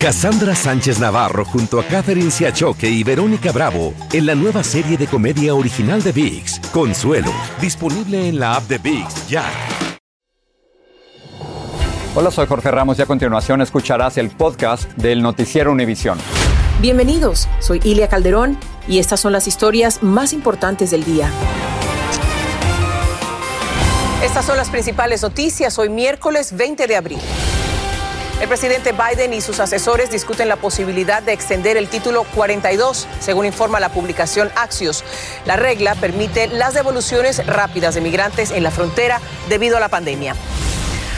Cassandra 0.00 0.54
Sánchez 0.54 1.00
Navarro 1.00 1.44
junto 1.44 1.80
a 1.80 1.84
Catherine 1.84 2.30
Siachoque 2.30 2.88
y 2.88 3.02
Verónica 3.02 3.50
Bravo 3.50 3.94
en 4.12 4.26
la 4.26 4.36
nueva 4.36 4.62
serie 4.62 4.96
de 4.96 5.08
comedia 5.08 5.56
original 5.56 6.00
de 6.04 6.12
VIX, 6.12 6.60
Consuelo, 6.72 7.32
disponible 7.60 8.28
en 8.28 8.38
la 8.38 8.54
app 8.54 8.62
de 8.68 8.78
VIX 8.78 9.28
ya. 9.28 9.44
Hola, 12.14 12.30
soy 12.30 12.46
Jorge 12.46 12.70
Ramos 12.70 12.96
y 13.00 13.02
a 13.02 13.06
continuación 13.06 13.60
escucharás 13.60 14.18
el 14.18 14.30
podcast 14.30 14.88
del 14.92 15.20
noticiero 15.20 15.72
Univisión. 15.72 16.16
Bienvenidos, 16.80 17.48
soy 17.58 17.80
Ilia 17.82 18.06
Calderón 18.06 18.56
y 18.86 19.00
estas 19.00 19.18
son 19.18 19.32
las 19.32 19.48
historias 19.48 20.04
más 20.04 20.32
importantes 20.32 20.92
del 20.92 21.02
día. 21.02 21.28
Estas 24.22 24.44
son 24.44 24.56
las 24.56 24.70
principales 24.70 25.22
noticias 25.22 25.76
hoy 25.76 25.88
miércoles 25.88 26.56
20 26.56 26.86
de 26.86 26.96
abril. 26.96 27.20
El 28.40 28.46
presidente 28.46 28.92
Biden 28.92 29.34
y 29.34 29.40
sus 29.40 29.58
asesores 29.58 30.12
discuten 30.12 30.46
la 30.46 30.54
posibilidad 30.54 31.22
de 31.24 31.32
extender 31.32 31.76
el 31.76 31.88
título 31.88 32.22
42, 32.36 33.08
según 33.18 33.46
informa 33.46 33.80
la 33.80 33.88
publicación 33.88 34.48
Axios. 34.54 35.02
La 35.44 35.56
regla 35.56 35.96
permite 35.96 36.46
las 36.46 36.72
devoluciones 36.72 37.44
rápidas 37.46 37.96
de 37.96 38.00
migrantes 38.00 38.52
en 38.52 38.62
la 38.62 38.70
frontera 38.70 39.20
debido 39.48 39.76
a 39.76 39.80
la 39.80 39.88
pandemia. 39.88 40.36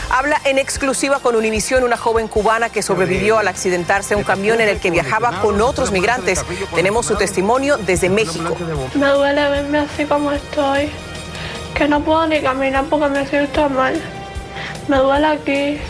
Habla 0.09 0.41
en 0.45 0.59
exclusiva 0.59 1.19
con 1.19 1.37
Univisión 1.37 1.85
una 1.85 1.99
joven 1.99 2.27
cubana 2.27 2.71
que 2.71 2.83
sobrevivió 2.83 3.39
al 3.39 3.49
accidentarse 3.49 4.17
un 4.17 4.25
camión 4.25 4.63
en 4.63 4.71
el 4.71 4.81
que 4.81 4.91
viajaba 4.91 5.43
con 5.43 5.61
otros 5.61 5.93
migrantes. 5.93 6.43
Tenemos 6.75 7.05
su 7.05 7.17
testimonio 7.17 7.77
desde 7.77 8.09
México. 8.09 8.57
Me 8.95 9.09
duele 9.09 9.49
verme 9.51 9.79
así 9.81 10.07
como 10.07 10.33
estoy, 10.33 10.91
que 11.75 11.87
no 11.87 12.01
puedo 12.01 12.27
ni 12.27 12.41
caminar 12.41 12.87
porque 12.87 13.09
me 13.09 13.27
siento 13.27 13.69
mal. 13.69 14.01
Me 14.89 14.97
duele 14.97 15.27
aquí. 15.27 15.81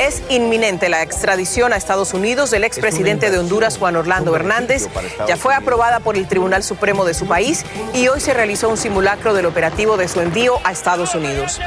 Es 0.00 0.22
inminente 0.30 0.88
la 0.88 1.02
extradición 1.02 1.74
a 1.74 1.76
Estados 1.76 2.14
Unidos 2.14 2.50
del 2.50 2.64
expresidente 2.64 3.30
de 3.30 3.38
Honduras, 3.38 3.76
Juan 3.76 3.96
Orlando 3.96 4.34
Hernández. 4.34 4.88
Ya 5.28 5.36
fue 5.36 5.54
aprobada 5.54 6.00
por 6.00 6.16
el 6.16 6.26
Tribunal 6.26 6.62
Supremo 6.62 7.04
de 7.04 7.12
su 7.12 7.26
país 7.26 7.66
y 7.92 8.08
hoy 8.08 8.18
se 8.18 8.32
realizó 8.32 8.70
un 8.70 8.78
simulacro 8.78 9.34
del 9.34 9.44
operativo 9.44 9.98
de 9.98 10.08
su 10.08 10.22
envío 10.22 10.58
a 10.64 10.72
Estados 10.72 11.14
Unidos. 11.14 11.60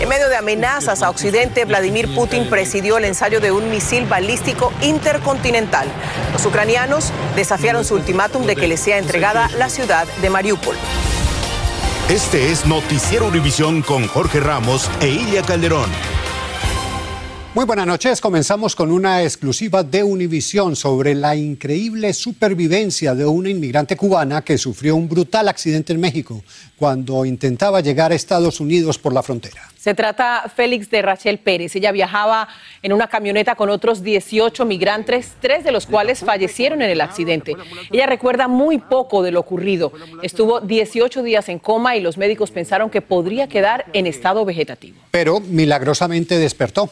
En 0.00 0.08
medio 0.08 0.30
de 0.30 0.36
amenazas 0.36 1.02
a 1.02 1.10
Occidente, 1.10 1.66
Vladimir 1.66 2.14
Putin 2.14 2.48
presidió 2.48 2.96
el 2.96 3.04
ensayo 3.04 3.38
de 3.38 3.52
un 3.52 3.70
misil 3.70 4.06
balístico 4.06 4.72
intercontinental. 4.80 5.88
Los 6.32 6.46
ucranianos 6.46 7.12
desafiaron 7.36 7.84
su 7.84 7.96
ultimátum 7.96 8.46
de 8.46 8.56
que 8.56 8.66
les 8.66 8.80
sea 8.80 8.96
entregada 8.96 9.50
la 9.58 9.68
ciudad 9.68 10.06
de 10.22 10.30
Mariupol. 10.30 10.74
Este 12.08 12.50
es 12.50 12.64
Noticiero 12.64 13.26
Univisión 13.26 13.82
con 13.82 14.08
Jorge 14.08 14.40
Ramos 14.40 14.90
e 15.02 15.08
Ilia 15.08 15.42
Calderón. 15.42 16.17
Muy 17.58 17.66
buenas 17.66 17.88
noches. 17.88 18.20
Comenzamos 18.20 18.76
con 18.76 18.92
una 18.92 19.24
exclusiva 19.24 19.82
de 19.82 20.04
Univisión 20.04 20.76
sobre 20.76 21.12
la 21.16 21.34
increíble 21.34 22.12
supervivencia 22.12 23.16
de 23.16 23.26
una 23.26 23.50
inmigrante 23.50 23.96
cubana 23.96 24.42
que 24.42 24.56
sufrió 24.56 24.94
un 24.94 25.08
brutal 25.08 25.48
accidente 25.48 25.92
en 25.92 25.98
México 25.98 26.44
cuando 26.76 27.24
intentaba 27.24 27.80
llegar 27.80 28.12
a 28.12 28.14
Estados 28.14 28.60
Unidos 28.60 28.96
por 28.96 29.12
la 29.12 29.24
frontera. 29.24 29.60
Se 29.76 29.92
trata 29.94 30.44
Félix 30.54 30.88
de 30.88 31.02
Rachel 31.02 31.38
Pérez. 31.38 31.74
Ella 31.74 31.90
viajaba 31.90 32.46
en 32.80 32.92
una 32.92 33.08
camioneta 33.08 33.56
con 33.56 33.70
otros 33.70 34.04
18 34.04 34.64
migrantes, 34.64 35.32
tres 35.40 35.64
de 35.64 35.72
los 35.72 35.86
cuales 35.86 36.20
fallecieron 36.20 36.80
en 36.80 36.90
el 36.90 37.00
accidente. 37.00 37.56
Ella 37.90 38.06
recuerda 38.06 38.46
muy 38.46 38.78
poco 38.78 39.20
de 39.24 39.32
lo 39.32 39.40
ocurrido. 39.40 39.92
Estuvo 40.22 40.60
18 40.60 41.24
días 41.24 41.48
en 41.48 41.58
coma 41.58 41.96
y 41.96 42.02
los 42.02 42.18
médicos 42.18 42.52
pensaron 42.52 42.88
que 42.88 43.02
podría 43.02 43.48
quedar 43.48 43.86
en 43.94 44.06
estado 44.06 44.44
vegetativo. 44.44 45.00
Pero 45.10 45.40
milagrosamente 45.40 46.38
despertó 46.38 46.88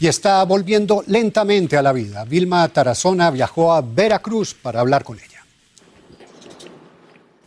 y 0.00 0.06
está 0.06 0.42
volviendo 0.44 1.04
lentamente 1.06 1.76
a 1.76 1.82
la 1.82 1.92
vida. 1.92 2.24
Vilma 2.24 2.66
Tarazona 2.68 3.30
viajó 3.30 3.72
a 3.72 3.82
Veracruz 3.82 4.54
para 4.54 4.80
hablar 4.80 5.04
con 5.04 5.18
ella. 5.18 5.44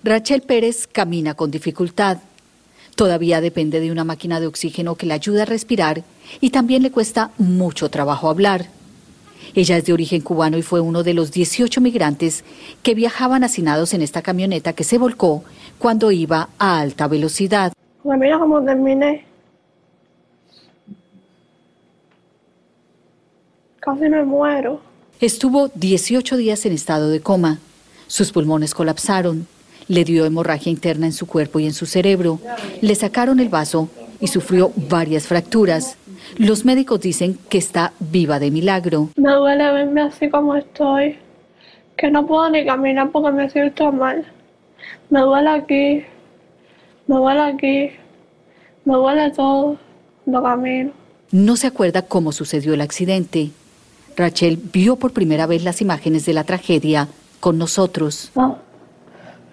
Rachel 0.03 0.43
Pérez 0.43 0.87
camina 0.87 1.33
con 1.33 1.49
dificultad. 1.49 2.19
Todavía 2.95 3.41
depende 3.41 3.79
de 3.79 3.91
una 3.91 4.03
máquina 4.03 4.39
de 4.39 4.45
oxígeno 4.45 4.95
que 4.95 5.07
le 5.07 5.15
ayuda 5.15 5.41
a 5.41 5.45
respirar 5.45 6.03
y 6.41 6.51
también 6.51 6.83
le 6.83 6.91
cuesta 6.91 7.31
mucho 7.39 7.89
trabajo 7.89 8.29
hablar. 8.29 8.67
Ella 9.55 9.77
es 9.77 9.85
de 9.85 9.93
origen 9.93 10.21
cubano 10.21 10.57
y 10.57 10.61
fue 10.61 10.79
uno 10.79 11.03
de 11.03 11.15
los 11.15 11.31
18 11.31 11.81
migrantes 11.81 12.43
que 12.83 12.93
viajaban 12.93 13.43
hacinados 13.43 13.95
en 13.95 14.03
esta 14.03 14.21
camioneta 14.21 14.73
que 14.73 14.83
se 14.83 14.99
volcó 14.99 15.43
cuando 15.79 16.11
iba 16.11 16.49
a 16.59 16.79
alta 16.79 17.07
velocidad. 17.07 17.73
mira 18.03 18.37
cómo 18.37 18.63
terminé. 18.63 19.32
Casi 23.83 24.07
me 24.07 24.23
muero. 24.23 24.79
Estuvo 25.19 25.67
18 25.67 26.37
días 26.37 26.65
en 26.65 26.71
estado 26.71 27.09
de 27.09 27.19
coma. 27.19 27.59
Sus 28.07 28.31
pulmones 28.31 28.73
colapsaron. 28.73 29.45
Le 29.89 30.05
dio 30.05 30.25
hemorragia 30.25 30.71
interna 30.71 31.05
en 31.05 31.11
su 31.11 31.27
cuerpo 31.27 31.59
y 31.59 31.65
en 31.65 31.73
su 31.73 31.85
cerebro. 31.85 32.39
Le 32.79 32.95
sacaron 32.95 33.41
el 33.41 33.49
vaso 33.49 33.89
y 34.21 34.27
sufrió 34.27 34.71
varias 34.89 35.27
fracturas. 35.27 35.97
Los 36.37 36.63
médicos 36.63 37.01
dicen 37.01 37.37
que 37.49 37.57
está 37.57 37.91
viva 37.99 38.39
de 38.39 38.51
milagro. 38.51 39.09
Me 39.17 39.33
duele 39.33 39.69
verme 39.73 40.03
así 40.03 40.29
como 40.29 40.55
estoy, 40.55 41.17
que 41.97 42.09
no 42.09 42.25
puedo 42.25 42.49
ni 42.51 42.65
caminar 42.65 43.11
porque 43.11 43.31
me 43.33 43.49
siento 43.49 43.91
mal. 43.91 44.25
Me 45.09 45.19
duele 45.19 45.49
aquí, 45.49 46.05
me 47.07 47.15
duele 47.17 47.41
aquí, 47.41 47.91
me 48.85 48.93
duele 48.93 49.29
todo, 49.31 49.77
no 50.25 50.41
camino. 50.41 50.91
No 51.31 51.57
se 51.57 51.67
acuerda 51.67 52.03
cómo 52.03 52.31
sucedió 52.31 52.73
el 52.73 52.81
accidente. 52.81 53.51
Rachel 54.15 54.57
vio 54.57 54.95
por 54.95 55.11
primera 55.13 55.45
vez 55.45 55.63
las 55.63 55.81
imágenes 55.81 56.25
de 56.25 56.33
la 56.33 56.43
tragedia 56.43 57.07
con 57.39 57.57
nosotros. 57.57 58.31
No, 58.35 58.57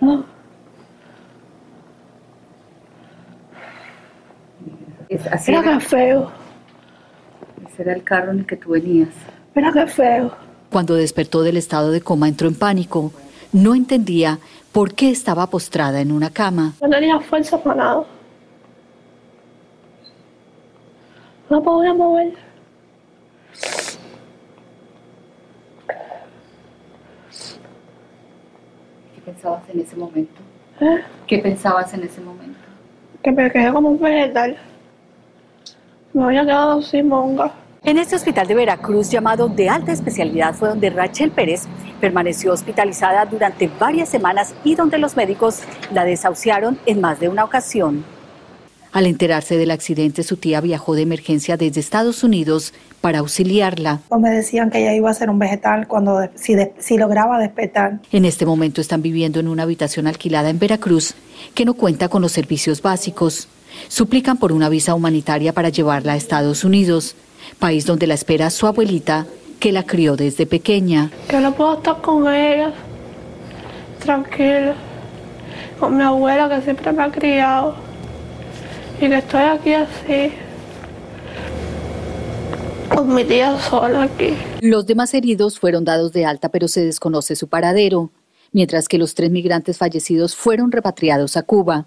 no. 0.00 0.24
Mira 5.08 5.62
qué 5.62 5.80
feo. 5.80 6.30
Ese 7.66 7.82
era 7.82 7.94
el 7.94 8.04
carro 8.04 8.32
en 8.32 8.40
el 8.40 8.46
que 8.46 8.56
tú 8.56 8.70
venías. 8.70 9.08
Mira 9.54 9.72
qué 9.72 9.86
feo. 9.86 10.32
Cuando 10.70 10.94
despertó 10.94 11.42
del 11.42 11.56
estado 11.56 11.90
de 11.90 12.00
coma 12.00 12.28
entró 12.28 12.46
en 12.46 12.54
pánico. 12.54 13.12
No 13.52 13.74
entendía 13.74 14.38
por 14.70 14.94
qué 14.94 15.10
estaba 15.10 15.48
postrada 15.48 16.00
en 16.00 16.12
una 16.12 16.30
cama. 16.30 16.74
No 16.80 16.88
tenía 16.88 17.18
fuerza 17.18 17.60
para 17.60 17.76
nada. 17.76 18.04
No 21.48 21.60
podía 21.60 21.92
mover. 21.92 22.49
Pensabas 29.30 29.62
en 29.72 29.80
ese 29.80 29.96
momento? 29.96 30.40
¿Eh? 30.80 31.00
¿Qué 31.26 31.38
pensabas 31.38 31.92
en 31.94 32.02
ese 32.02 32.20
momento? 32.20 32.58
Que 33.22 33.30
me 33.30 33.50
quedé 33.50 33.72
como 33.72 33.90
un 33.90 34.00
vegetal. 34.00 34.56
Me 36.12 36.24
había 36.24 36.42
quedado 36.42 36.82
sin 36.82 37.08
monga. 37.08 37.52
En 37.82 37.96
este 37.96 38.16
hospital 38.16 38.46
de 38.46 38.54
Veracruz 38.54 39.10
llamado 39.10 39.48
de 39.48 39.68
alta 39.68 39.92
especialidad 39.92 40.54
fue 40.54 40.68
donde 40.68 40.90
Rachel 40.90 41.30
Pérez 41.30 41.66
permaneció 42.00 42.52
hospitalizada 42.52 43.24
durante 43.24 43.70
varias 43.78 44.08
semanas 44.08 44.54
y 44.64 44.74
donde 44.74 44.98
los 44.98 45.16
médicos 45.16 45.62
la 45.92 46.04
desahuciaron 46.04 46.78
en 46.84 47.00
más 47.00 47.20
de 47.20 47.28
una 47.28 47.44
ocasión. 47.44 48.04
Al 48.92 49.06
enterarse 49.06 49.56
del 49.56 49.70
accidente, 49.70 50.24
su 50.24 50.36
tía 50.36 50.60
viajó 50.60 50.94
de 50.96 51.02
emergencia 51.02 51.56
desde 51.56 51.78
Estados 51.80 52.24
Unidos 52.24 52.74
para 53.00 53.20
auxiliarla. 53.20 54.00
Me 54.18 54.30
decían 54.30 54.68
que 54.70 54.80
ella 54.80 54.94
iba 54.94 55.08
a 55.10 55.14
ser 55.14 55.30
un 55.30 55.38
vegetal 55.38 55.86
cuando 55.86 56.28
si, 56.34 56.54
de- 56.56 56.74
si 56.80 56.98
lograba 56.98 57.38
despertar. 57.38 58.00
En 58.10 58.24
este 58.24 58.44
momento 58.46 58.80
están 58.80 59.00
viviendo 59.00 59.38
en 59.38 59.46
una 59.46 59.62
habitación 59.62 60.06
alquilada 60.08 60.50
en 60.50 60.58
Veracruz 60.58 61.14
que 61.54 61.64
no 61.64 61.74
cuenta 61.74 62.08
con 62.08 62.20
los 62.20 62.32
servicios 62.32 62.82
básicos. 62.82 63.46
Suplican 63.88 64.36
por 64.38 64.50
una 64.52 64.68
visa 64.68 64.94
humanitaria 64.94 65.52
para 65.52 65.68
llevarla 65.68 66.14
a 66.14 66.16
Estados 66.16 66.64
Unidos, 66.64 67.14
país 67.60 67.86
donde 67.86 68.08
la 68.08 68.14
espera 68.14 68.50
su 68.50 68.66
abuelita, 68.66 69.26
que 69.60 69.70
la 69.70 69.84
crió 69.84 70.16
desde 70.16 70.46
pequeña. 70.46 71.10
Que 71.28 71.38
no 71.38 71.54
puedo 71.54 71.74
estar 71.76 72.00
con 72.02 72.26
ella. 72.32 72.72
Tranquila. 74.04 74.74
Con 75.78 75.96
mi 75.96 76.02
abuela 76.02 76.48
que 76.48 76.62
siempre 76.62 76.92
me 76.92 77.02
ha 77.04 77.10
criado. 77.12 77.76
Y 79.00 79.08
que 79.08 79.16
estoy 79.16 79.42
aquí 79.42 79.72
así. 79.72 80.32
Con 82.94 83.14
mi 83.14 83.24
tía 83.24 83.58
sola 83.58 84.02
aquí. 84.02 84.36
Los 84.60 84.86
demás 84.86 85.14
heridos 85.14 85.58
fueron 85.58 85.84
dados 85.84 86.12
de 86.12 86.26
alta, 86.26 86.50
pero 86.50 86.68
se 86.68 86.84
desconoce 86.84 87.34
su 87.34 87.48
paradero, 87.48 88.10
mientras 88.52 88.88
que 88.88 88.98
los 88.98 89.14
tres 89.14 89.30
migrantes 89.30 89.78
fallecidos 89.78 90.36
fueron 90.36 90.70
repatriados 90.70 91.38
a 91.38 91.42
Cuba. 91.42 91.86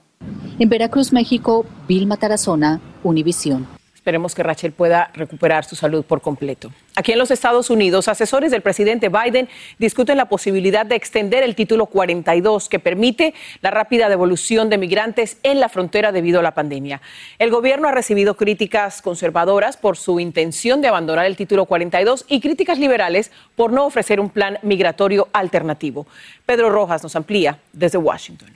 En 0.57 0.69
Veracruz, 0.69 1.13
México, 1.13 1.68
Vilma 1.88 2.18
Tarazona, 2.18 2.81
Univisión. 3.04 3.68
Esperemos 4.03 4.35
que 4.35 4.44
Rachel 4.44 4.73
pueda 4.73 5.11
recuperar 5.13 5.63
su 5.63 5.77
salud 5.77 6.03
por 6.03 6.19
completo. 6.19 6.73
Aquí 6.97 7.13
en 7.13 7.17
los 7.17 7.31
Estados 7.31 7.69
Unidos, 7.69 8.09
asesores 8.09 8.51
del 8.51 8.61
presidente 8.61 9.07
Biden 9.07 9.47
discuten 9.79 10.17
la 10.17 10.27
posibilidad 10.27 10.85
de 10.85 10.95
extender 10.95 11.41
el 11.41 11.55
título 11.55 11.85
42 11.85 12.67
que 12.67 12.79
permite 12.79 13.33
la 13.61 13.71
rápida 13.71 14.09
devolución 14.09 14.69
de 14.69 14.77
migrantes 14.77 15.38
en 15.44 15.61
la 15.61 15.69
frontera 15.69 16.11
debido 16.11 16.41
a 16.41 16.44
la 16.44 16.53
pandemia. 16.53 17.01
El 17.39 17.50
gobierno 17.50 17.88
ha 17.88 17.94
recibido 17.94 18.35
críticas 18.35 19.01
conservadoras 19.01 19.77
por 19.77 19.95
su 19.95 20.19
intención 20.19 20.81
de 20.81 20.89
abandonar 20.89 21.25
el 21.25 21.38
título 21.38 21.65
42 21.65 22.25
y 22.27 22.41
críticas 22.41 22.79
liberales 22.79 23.31
por 23.55 23.71
no 23.71 23.85
ofrecer 23.85 24.19
un 24.19 24.29
plan 24.29 24.59
migratorio 24.63 25.29
alternativo. 25.31 26.07
Pedro 26.45 26.69
Rojas 26.69 27.03
nos 27.03 27.15
amplía 27.15 27.57
desde 27.71 28.00
Washington. 28.00 28.50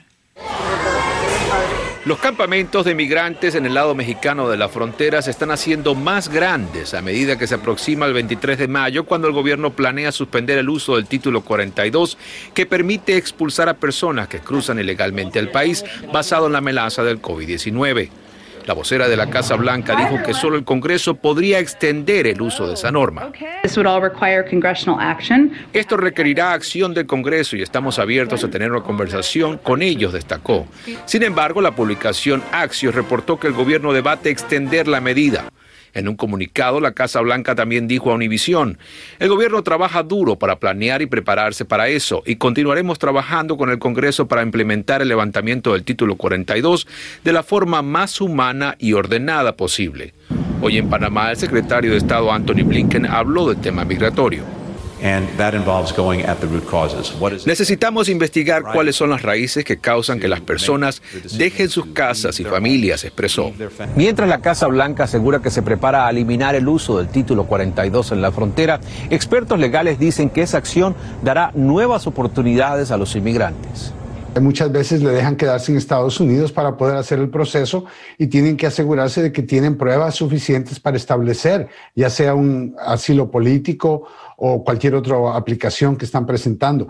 Los 2.04 2.20
campamentos 2.20 2.84
de 2.84 2.94
migrantes 2.94 3.56
en 3.56 3.66
el 3.66 3.74
lado 3.74 3.94
mexicano 3.94 4.48
de 4.48 4.56
la 4.56 4.68
frontera 4.68 5.20
se 5.20 5.32
están 5.32 5.50
haciendo 5.50 5.96
más 5.96 6.28
grandes 6.28 6.94
a 6.94 7.02
medida 7.02 7.36
que 7.36 7.48
se 7.48 7.56
aproxima 7.56 8.06
el 8.06 8.12
23 8.12 8.56
de 8.56 8.68
mayo, 8.68 9.04
cuando 9.04 9.26
el 9.26 9.34
gobierno 9.34 9.70
planea 9.70 10.12
suspender 10.12 10.58
el 10.58 10.68
uso 10.68 10.94
del 10.94 11.06
título 11.06 11.42
42, 11.42 12.16
que 12.54 12.66
permite 12.66 13.16
expulsar 13.16 13.68
a 13.68 13.74
personas 13.74 14.28
que 14.28 14.38
cruzan 14.38 14.78
ilegalmente 14.78 15.40
al 15.40 15.50
país 15.50 15.84
basado 16.12 16.46
en 16.46 16.52
la 16.52 16.58
amenaza 16.58 17.02
del 17.02 17.20
COVID-19. 17.20 18.08
La 18.68 18.74
vocera 18.74 19.08
de 19.08 19.16
la 19.16 19.30
Casa 19.30 19.54
Blanca 19.54 19.96
dijo 19.96 20.22
que 20.22 20.34
solo 20.34 20.58
el 20.58 20.64
Congreso 20.64 21.14
podría 21.14 21.58
extender 21.58 22.26
el 22.26 22.42
uso 22.42 22.68
de 22.68 22.74
esa 22.74 22.92
norma. 22.92 23.32
Esto 25.72 25.96
requerirá 25.96 26.52
acción 26.52 26.92
del 26.92 27.06
Congreso 27.06 27.56
y 27.56 27.62
estamos 27.62 27.98
abiertos 27.98 28.44
a 28.44 28.50
tener 28.50 28.70
una 28.70 28.82
conversación 28.82 29.56
con 29.56 29.80
ellos, 29.80 30.12
destacó. 30.12 30.66
Sin 31.06 31.22
embargo, 31.22 31.62
la 31.62 31.74
publicación 31.74 32.42
Axios 32.52 32.94
reportó 32.94 33.40
que 33.40 33.46
el 33.46 33.54
gobierno 33.54 33.94
debate 33.94 34.28
extender 34.28 34.86
la 34.86 35.00
medida. 35.00 35.46
En 35.94 36.08
un 36.08 36.16
comunicado, 36.16 36.80
la 36.80 36.92
Casa 36.92 37.20
Blanca 37.20 37.54
también 37.54 37.88
dijo 37.88 38.10
a 38.10 38.14
Univisión, 38.14 38.78
el 39.18 39.28
gobierno 39.28 39.62
trabaja 39.62 40.02
duro 40.02 40.36
para 40.36 40.58
planear 40.58 41.02
y 41.02 41.06
prepararse 41.06 41.64
para 41.64 41.88
eso 41.88 42.22
y 42.26 42.36
continuaremos 42.36 42.98
trabajando 42.98 43.56
con 43.56 43.70
el 43.70 43.78
Congreso 43.78 44.28
para 44.28 44.42
implementar 44.42 45.02
el 45.02 45.08
levantamiento 45.08 45.72
del 45.72 45.84
título 45.84 46.16
42 46.16 46.86
de 47.24 47.32
la 47.32 47.42
forma 47.42 47.82
más 47.82 48.20
humana 48.20 48.76
y 48.78 48.92
ordenada 48.92 49.56
posible. 49.56 50.14
Hoy 50.60 50.78
en 50.78 50.90
Panamá, 50.90 51.30
el 51.30 51.36
secretario 51.36 51.92
de 51.92 51.98
Estado 51.98 52.32
Anthony 52.32 52.64
Blinken 52.64 53.06
habló 53.06 53.48
del 53.48 53.60
tema 53.60 53.84
migratorio. 53.84 54.57
Necesitamos 57.46 58.08
investigar 58.08 58.62
cuáles 58.62 58.96
son 58.96 59.10
las 59.10 59.22
raíces 59.22 59.64
que 59.64 59.78
causan 59.78 60.18
que 60.18 60.28
las 60.28 60.40
personas 60.40 61.02
dejen 61.36 61.68
sus 61.68 61.86
casas 61.86 62.40
y 62.40 62.44
familias, 62.44 63.04
expresó. 63.04 63.52
Mientras 63.96 64.28
la 64.28 64.40
Casa 64.40 64.66
Blanca 64.66 65.04
asegura 65.04 65.40
que 65.40 65.50
se 65.50 65.62
prepara 65.62 66.06
a 66.06 66.10
eliminar 66.10 66.54
el 66.54 66.68
uso 66.68 66.98
del 66.98 67.08
título 67.08 67.44
42 67.44 68.12
en 68.12 68.22
la 68.22 68.32
frontera, 68.32 68.80
expertos 69.10 69.58
legales 69.58 69.98
dicen 69.98 70.30
que 70.30 70.42
esa 70.42 70.58
acción 70.58 70.94
dará 71.22 71.52
nuevas 71.54 72.06
oportunidades 72.06 72.90
a 72.90 72.96
los 72.96 73.14
inmigrantes. 73.16 73.92
Muchas 74.40 74.70
veces 74.72 75.02
le 75.02 75.10
dejan 75.10 75.36
quedarse 75.36 75.72
en 75.72 75.78
Estados 75.78 76.20
Unidos 76.20 76.52
para 76.52 76.76
poder 76.76 76.96
hacer 76.96 77.18
el 77.18 77.28
proceso 77.28 77.84
y 78.18 78.28
tienen 78.28 78.56
que 78.56 78.66
asegurarse 78.66 79.22
de 79.22 79.32
que 79.32 79.42
tienen 79.42 79.76
pruebas 79.76 80.14
suficientes 80.14 80.80
para 80.80 80.96
establecer 80.96 81.68
ya 81.94 82.10
sea 82.10 82.34
un 82.34 82.76
asilo 82.80 83.30
político 83.30 84.08
o 84.36 84.62
cualquier 84.62 84.94
otra 84.94 85.16
aplicación 85.34 85.96
que 85.96 86.04
están 86.04 86.24
presentando. 86.24 86.88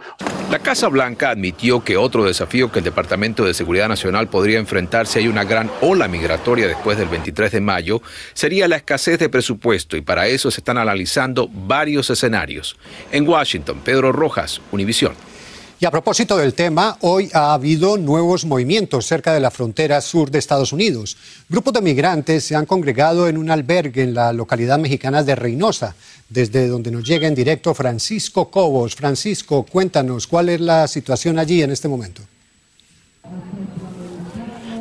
La 0.50 0.59
Casa 0.59 0.89
Blanca 0.89 1.31
admitió 1.31 1.83
que 1.83 1.97
otro 1.97 2.25
desafío 2.25 2.71
que 2.71 2.81
el 2.81 2.85
Departamento 2.85 3.45
de 3.45 3.55
Seguridad 3.55 3.89
Nacional 3.89 4.29
podría 4.29 4.59
enfrentar 4.59 5.06
si 5.06 5.21
hay 5.21 5.29
una 5.29 5.44
gran 5.44 5.71
ola 5.81 6.09
migratoria 6.09 6.69
después 6.69 6.99
del 6.99 7.09
23 7.09 7.53
de 7.53 7.61
mayo 7.61 8.03
sería 8.35 8.69
la 8.69 8.77
escasez 8.77 9.19
de 9.19 9.31
presupuesto 9.31 9.97
y 9.97 10.03
para 10.03 10.27
eso 10.29 10.51
se 10.51 10.61
están 10.61 10.77
analizando 10.77 11.49
varios 11.49 12.11
escenarios. 12.11 12.77
En 13.12 13.27
Washington, 13.27 13.81
Pedro 13.83 14.12
Rojas, 14.12 14.61
Univisión. 14.71 15.12
Y 15.81 15.87
a 15.87 15.93
propósito 15.93 16.37
del 16.37 16.55
tema, 16.55 16.99
hoy 17.03 17.31
ha 17.33 17.55
habido 17.55 17.97
nuevos 17.99 18.45
movimientos 18.45 19.07
cerca 19.07 19.33
de 19.33 19.39
la 19.39 19.53
frontera 19.53 20.01
sur 20.01 20.29
de 20.29 20.41
Estados 20.41 20.73
Unidos. 20.73 21.17
Grupos 21.49 21.73
de 21.73 21.81
migrantes 21.81 22.43
se 22.43 22.57
han 22.57 22.67
congregado 22.67 23.29
en 23.29 23.39
un 23.39 23.49
albergue 23.49 24.03
en 24.03 24.13
la 24.13 24.33
localidad 24.33 24.81
mexicana 24.81 25.23
de 25.23 25.37
Reynosa, 25.37 25.95
desde 26.29 26.67
donde 26.67 26.91
nos 26.91 27.05
llega 27.05 27.29
en 27.29 27.35
directo 27.37 27.75
Francisco 27.75 28.51
Cobos. 28.51 28.97
Francisco, 28.97 29.63
cuéntanos 29.63 30.27
cuál 30.27 30.49
es 30.49 30.61
la 30.61 30.89
situación 30.89 31.39
allí 31.39 31.63
en 31.63 31.71
este 31.71 31.87
momento. 31.87 32.23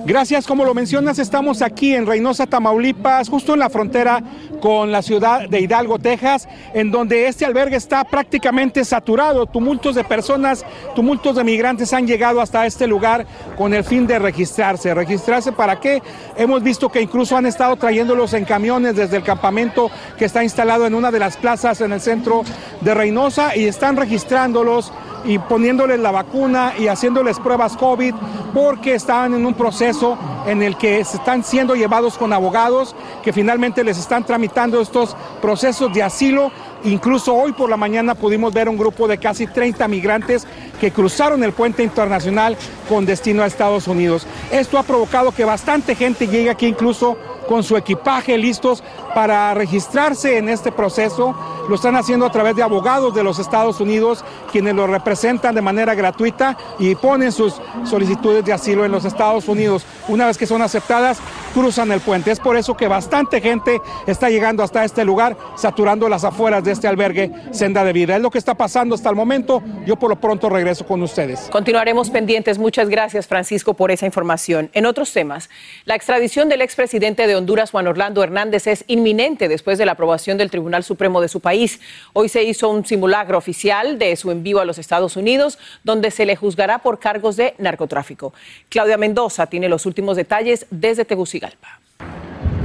Gracias, 0.07 0.47
como 0.47 0.63
lo 0.63 0.73
mencionas, 0.73 1.19
estamos 1.19 1.61
aquí 1.61 1.93
en 1.93 2.05
Reynosa, 2.05 2.47
Tamaulipas, 2.47 3.27
justo 3.27 3.55
en 3.55 3.59
la 3.59 3.69
frontera 3.69 4.23
con 4.61 4.89
la 4.89 5.01
ciudad 5.01 5.49
de 5.49 5.59
Hidalgo, 5.59 5.99
Texas, 5.99 6.47
en 6.73 6.91
donde 6.91 7.27
este 7.27 7.43
albergue 7.45 7.75
está 7.75 8.05
prácticamente 8.05 8.85
saturado. 8.85 9.47
Tumultos 9.47 9.95
de 9.95 10.05
personas, 10.05 10.63
tumultos 10.95 11.35
de 11.35 11.43
migrantes 11.43 11.91
han 11.91 12.07
llegado 12.07 12.39
hasta 12.39 12.65
este 12.65 12.87
lugar 12.87 13.27
con 13.57 13.73
el 13.73 13.83
fin 13.83 14.07
de 14.07 14.17
registrarse. 14.17 14.93
¿Registrarse 14.93 15.51
para 15.51 15.77
qué? 15.81 16.01
Hemos 16.37 16.63
visto 16.63 16.87
que 16.87 17.01
incluso 17.01 17.35
han 17.35 17.45
estado 17.45 17.75
trayéndolos 17.75 18.31
en 18.31 18.45
camiones 18.45 18.95
desde 18.95 19.17
el 19.17 19.23
campamento 19.23 19.91
que 20.17 20.23
está 20.23 20.41
instalado 20.41 20.87
en 20.87 20.95
una 20.95 21.11
de 21.11 21.19
las 21.19 21.35
plazas 21.35 21.81
en 21.81 21.91
el 21.91 21.99
centro 21.99 22.43
de 22.79 22.93
Reynosa 22.93 23.57
y 23.57 23.65
están 23.65 23.97
registrándolos 23.97 24.93
y 25.25 25.39
poniéndoles 25.39 25.99
la 25.99 26.11
vacuna 26.11 26.73
y 26.77 26.87
haciéndoles 26.87 27.39
pruebas 27.39 27.75
COVID 27.77 28.13
porque 28.53 28.95
estaban 28.95 29.33
en 29.33 29.45
un 29.45 29.53
proceso 29.53 30.17
en 30.45 30.63
el 30.63 30.77
que 30.77 31.03
se 31.03 31.17
están 31.17 31.43
siendo 31.43 31.75
llevados 31.75 32.17
con 32.17 32.33
abogados 32.33 32.95
que 33.23 33.33
finalmente 33.33 33.83
les 33.83 33.97
están 33.97 34.25
tramitando 34.25 34.79
estos 34.81 35.15
procesos 35.41 35.93
de 35.93 36.03
asilo. 36.03 36.51
Incluso 36.83 37.33
hoy 37.33 37.51
por 37.51 37.69
la 37.69 37.77
mañana 37.77 38.15
pudimos 38.15 38.53
ver 38.53 38.69
un 38.69 38.77
grupo 38.77 39.07
de 39.07 39.17
casi 39.17 39.47
30 39.47 39.87
migrantes 39.87 40.47
que 40.79 40.91
cruzaron 40.91 41.43
el 41.43 41.51
puente 41.51 41.83
internacional 41.83 42.55
con 42.87 43.05
destino 43.05 43.43
a 43.43 43.47
Estados 43.47 43.87
Unidos. 43.87 44.25
Esto 44.51 44.77
ha 44.77 44.83
provocado 44.83 45.31
que 45.31 45.43
bastante 45.43 45.95
gente 45.95 46.27
llegue 46.27 46.49
aquí 46.49 46.67
incluso 46.67 47.17
con 47.47 47.63
su 47.63 47.77
equipaje 47.77 48.37
listos 48.37 48.83
para 49.13 49.53
registrarse 49.53 50.37
en 50.37 50.49
este 50.49 50.71
proceso. 50.71 51.35
Lo 51.67 51.75
están 51.75 51.95
haciendo 51.95 52.25
a 52.25 52.31
través 52.31 52.55
de 52.55 52.63
abogados 52.63 53.13
de 53.13 53.23
los 53.23 53.39
Estados 53.39 53.81
Unidos, 53.81 54.23
quienes 54.51 54.75
lo 54.75 54.87
representan 54.87 55.55
de 55.55 55.61
manera 55.61 55.95
gratuita 55.95 56.57
y 56.79 56.95
ponen 56.95 57.31
sus 57.31 57.55
solicitudes 57.85 58.45
de 58.45 58.53
asilo 58.53 58.85
en 58.85 58.91
los 58.91 59.05
Estados 59.05 59.47
Unidos. 59.47 59.85
Una 60.07 60.27
vez 60.27 60.37
que 60.37 60.45
son 60.45 60.61
aceptadas, 60.61 61.19
cruzan 61.53 61.91
el 61.91 61.99
puente. 62.01 62.31
Es 62.31 62.39
por 62.39 62.55
eso 62.55 62.77
que 62.77 62.87
bastante 62.87 63.41
gente 63.41 63.81
está 64.05 64.29
llegando 64.29 64.63
hasta 64.63 64.83
este 64.83 65.03
lugar, 65.03 65.35
saturando 65.55 66.07
las 66.07 66.23
afueras 66.23 66.63
de 66.63 66.71
este 66.71 66.87
albergue 66.87 67.31
Senda 67.51 67.83
de 67.83 67.93
Vida. 67.93 68.15
Es 68.15 68.21
lo 68.21 68.29
que 68.29 68.37
está 68.37 68.55
pasando 68.55 68.95
hasta 68.95 69.09
el 69.09 69.15
momento. 69.15 69.63
Yo 69.85 69.95
por 69.95 70.09
lo 70.09 70.17
pronto 70.17 70.49
regreso 70.49 70.85
con 70.85 71.01
ustedes. 71.01 71.49
Continuaremos 71.51 72.09
pendientes. 72.09 72.57
Muchas 72.57 72.89
gracias, 72.89 73.27
Francisco, 73.27 73.73
por 73.73 73.91
esa 73.91 74.05
información. 74.05 74.69
En 74.73 74.85
otros 74.85 75.11
temas, 75.11 75.49
la 75.85 75.95
extradición 75.95 76.49
del 76.49 76.61
expresidente 76.61 77.27
de 77.27 77.36
Honduras, 77.37 77.71
Juan 77.71 77.87
Orlando 77.87 78.23
Hernández, 78.23 78.67
es 78.67 78.83
inminente 78.87 79.47
después 79.47 79.77
de 79.77 79.85
la 79.85 79.93
aprobación 79.93 80.37
del 80.37 80.51
Tribunal 80.51 80.83
Supremo 80.83 81.21
de 81.21 81.27
su 81.27 81.39
país. 81.39 81.79
Hoy 82.13 82.29
se 82.29 82.43
hizo 82.43 82.69
un 82.69 82.85
simulacro 82.85 83.37
oficial 83.37 83.97
de 83.97 84.15
su 84.15 84.31
envío 84.31 84.59
a 84.59 84.65
los 84.65 84.77
Estados 84.77 85.15
Unidos, 85.15 85.57
donde 85.83 86.11
se 86.11 86.25
le 86.25 86.35
juzgará 86.35 86.79
por 86.79 86.99
cargos 86.99 87.37
de 87.37 87.55
narcotráfico. 87.57 88.33
Claudia 88.69 88.97
Mendoza 88.97 89.47
tiene 89.47 89.69
los 89.69 89.85
últimos 89.85 90.17
detalles 90.17 90.65
desde 90.69 91.05
Tegucigalpa. 91.05 91.79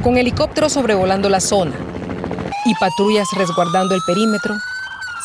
Con 0.03 0.17
helicópteros 0.17 0.73
sobrevolando 0.73 1.29
la 1.29 1.41
zona 1.41 1.77
y 2.65 2.75
patrullas 2.75 3.29
resguardando 3.37 3.95
el 3.95 4.01
perímetro, 4.07 4.55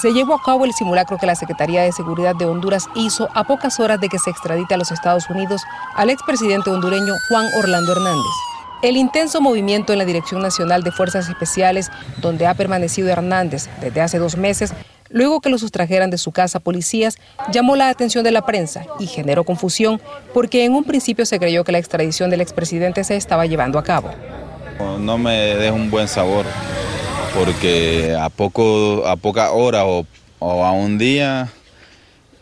se 0.01 0.13
llevó 0.13 0.35
a 0.35 0.41
cabo 0.43 0.65
el 0.65 0.73
simulacro 0.73 1.17
que 1.17 1.25
la 1.25 1.33
Secretaría 1.33 1.81
de 1.81 1.91
Seguridad 1.91 2.35
de 2.35 2.45
Honduras 2.45 2.87
hizo 2.93 3.29
a 3.33 3.45
pocas 3.45 3.79
horas 3.79 3.99
de 3.99 4.09
que 4.09 4.19
se 4.19 4.29
extradite 4.29 4.75
a 4.75 4.77
los 4.77 4.91
Estados 4.91 5.27
Unidos 5.29 5.63
al 5.95 6.11
expresidente 6.11 6.69
hondureño 6.69 7.15
Juan 7.29 7.47
Orlando 7.57 7.93
Hernández. 7.93 8.56
El 8.83 8.95
intenso 8.95 9.41
movimiento 9.41 9.91
en 9.91 9.99
la 9.99 10.05
Dirección 10.05 10.41
Nacional 10.41 10.83
de 10.83 10.91
Fuerzas 10.91 11.27
Especiales, 11.27 11.89
donde 12.21 12.45
ha 12.45 12.53
permanecido 12.53 13.09
Hernández 13.09 13.69
desde 13.81 14.01
hace 14.01 14.19
dos 14.19 14.37
meses, 14.37 14.71
luego 15.09 15.41
que 15.41 15.49
lo 15.49 15.57
sustrajeran 15.57 16.11
de 16.11 16.19
su 16.19 16.31
casa 16.31 16.59
policías, 16.59 17.17
llamó 17.51 17.75
la 17.75 17.89
atención 17.89 18.23
de 18.23 18.31
la 18.31 18.45
prensa 18.45 18.85
y 18.99 19.07
generó 19.07 19.43
confusión 19.45 19.99
porque 20.31 20.63
en 20.63 20.73
un 20.73 20.83
principio 20.83 21.25
se 21.25 21.39
creyó 21.39 21.63
que 21.63 21.71
la 21.71 21.79
extradición 21.79 22.29
del 22.29 22.41
expresidente 22.41 23.03
se 23.03 23.15
estaba 23.15 23.47
llevando 23.47 23.79
a 23.79 23.83
cabo. 23.83 24.11
No 24.99 25.17
me 25.17 25.55
deja 25.55 25.73
un 25.73 25.89
buen 25.89 26.07
sabor 26.07 26.45
porque 27.33 28.15
a, 28.19 28.29
poco, 28.29 29.07
a 29.07 29.15
poca 29.15 29.51
hora 29.53 29.87
o, 29.87 30.05
o 30.37 30.63
a 30.63 30.71
un 30.71 30.99
día 30.99 31.49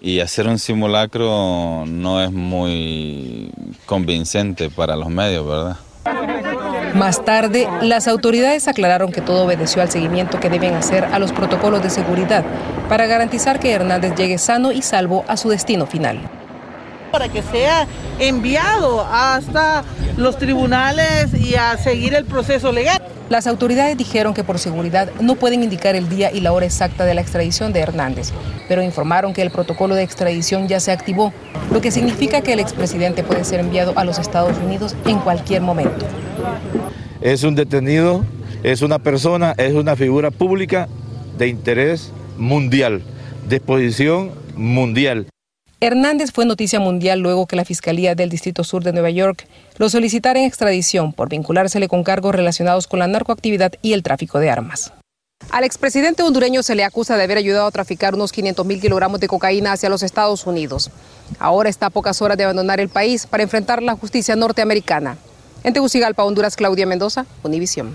y 0.01 0.19
hacer 0.19 0.47
un 0.47 0.59
simulacro 0.59 1.85
no 1.87 2.21
es 2.21 2.31
muy 2.31 3.51
convincente 3.85 4.69
para 4.69 4.97
los 4.97 5.09
medios, 5.09 5.47
¿verdad? 5.47 5.77
Más 6.93 7.25
tarde, 7.25 7.67
las 7.81 8.07
autoridades 8.07 8.67
aclararon 8.67 9.11
que 9.11 9.21
todo 9.21 9.43
obedeció 9.43 9.81
al 9.81 9.89
seguimiento 9.89 10.39
que 10.39 10.49
deben 10.49 10.73
hacer 10.75 11.03
a 11.05 11.19
los 11.19 11.33
protocolos 11.33 11.83
de 11.83 11.89
seguridad 11.89 12.43
para 12.87 13.05
garantizar 13.05 13.59
que 13.59 13.71
Hernández 13.71 14.15
llegue 14.15 14.37
sano 14.37 14.71
y 14.71 14.81
salvo 14.81 15.25
a 15.27 15.35
su 15.35 15.49
destino 15.49 15.87
final. 15.87 16.19
Para 17.11 17.27
que 17.29 17.41
sea 17.41 17.87
enviado 18.19 19.05
hasta 19.05 19.83
los 20.17 20.37
tribunales 20.37 21.33
y 21.33 21.55
a 21.55 21.77
seguir 21.77 22.13
el 22.13 22.25
proceso 22.25 22.71
legal. 22.71 23.01
Las 23.27 23.47
autoridades 23.47 23.97
dijeron 23.97 24.35
que 24.35 24.43
por 24.43 24.59
seguridad 24.59 25.09
no 25.19 25.35
pueden 25.35 25.63
indicar 25.63 25.95
el 25.95 26.09
día 26.09 26.31
y 26.31 26.41
la 26.41 26.51
hora 26.53 26.67
exacta 26.67 27.05
de 27.05 27.15
la 27.15 27.21
extradición 27.21 27.73
de 27.73 27.79
Hernández, 27.79 28.31
pero 28.67 28.83
informaron 28.83 29.33
que 29.33 29.41
el 29.41 29.49
protocolo 29.49 29.95
de 29.95 30.03
extradición 30.03 30.67
ya 30.67 30.79
se 30.79 30.91
activó, 30.91 31.33
lo 31.71 31.81
que 31.81 31.89
significa 31.89 32.41
que 32.41 32.53
el 32.53 32.59
expresidente 32.59 33.23
puede 33.23 33.43
ser 33.43 33.59
enviado 33.59 33.93
a 33.95 34.05
los 34.05 34.19
Estados 34.19 34.55
Unidos 34.63 34.95
en 35.07 35.17
cualquier 35.19 35.63
momento. 35.63 36.05
Es 37.19 37.43
un 37.43 37.55
detenido, 37.55 38.23
es 38.61 38.83
una 38.83 38.99
persona, 38.99 39.55
es 39.57 39.73
una 39.73 39.95
figura 39.95 40.29
pública 40.29 40.87
de 41.39 41.47
interés 41.47 42.11
mundial, 42.37 43.01
de 43.49 43.55
exposición 43.55 44.33
mundial. 44.55 45.25
Hernández 45.85 46.31
fue 46.31 46.47
noticia 46.47 46.79
mundial 46.79 47.19
luego 47.19 47.45
que 47.45 47.55
la 47.55 47.63
Fiscalía 47.63 48.15
del 48.15 48.29
Distrito 48.29 48.63
Sur 48.63 48.83
de 48.83 48.91
Nueva 48.91 49.11
York 49.11 49.47
lo 49.77 49.87
solicitara 49.87 50.39
en 50.39 50.45
extradición 50.45 51.13
por 51.13 51.29
vinculársele 51.29 51.87
con 51.87 52.03
cargos 52.03 52.33
relacionados 52.33 52.87
con 52.87 52.97
la 52.97 53.05
narcoactividad 53.05 53.73
y 53.83 53.93
el 53.93 54.01
tráfico 54.01 54.39
de 54.39 54.49
armas. 54.49 54.93
Al 55.51 55.63
expresidente 55.63 56.23
hondureño 56.23 56.63
se 56.63 56.73
le 56.73 56.83
acusa 56.83 57.17
de 57.17 57.23
haber 57.23 57.37
ayudado 57.37 57.67
a 57.67 57.71
traficar 57.71 58.15
unos 58.15 58.31
500 58.31 58.65
mil 58.65 58.81
kilogramos 58.81 59.19
de 59.19 59.27
cocaína 59.27 59.73
hacia 59.73 59.89
los 59.89 60.01
Estados 60.01 60.47
Unidos. 60.47 60.89
Ahora 61.37 61.69
está 61.69 61.85
a 61.85 61.91
pocas 61.91 62.19
horas 62.19 62.37
de 62.37 62.45
abandonar 62.45 62.79
el 62.79 62.89
país 62.89 63.27
para 63.27 63.43
enfrentar 63.43 63.83
la 63.83 63.95
justicia 63.95 64.35
norteamericana. 64.35 65.17
En 65.63 65.73
Tegucigalpa, 65.73 66.23
Honduras, 66.23 66.55
Claudia 66.55 66.87
Mendoza, 66.87 67.27
Univisión. 67.43 67.93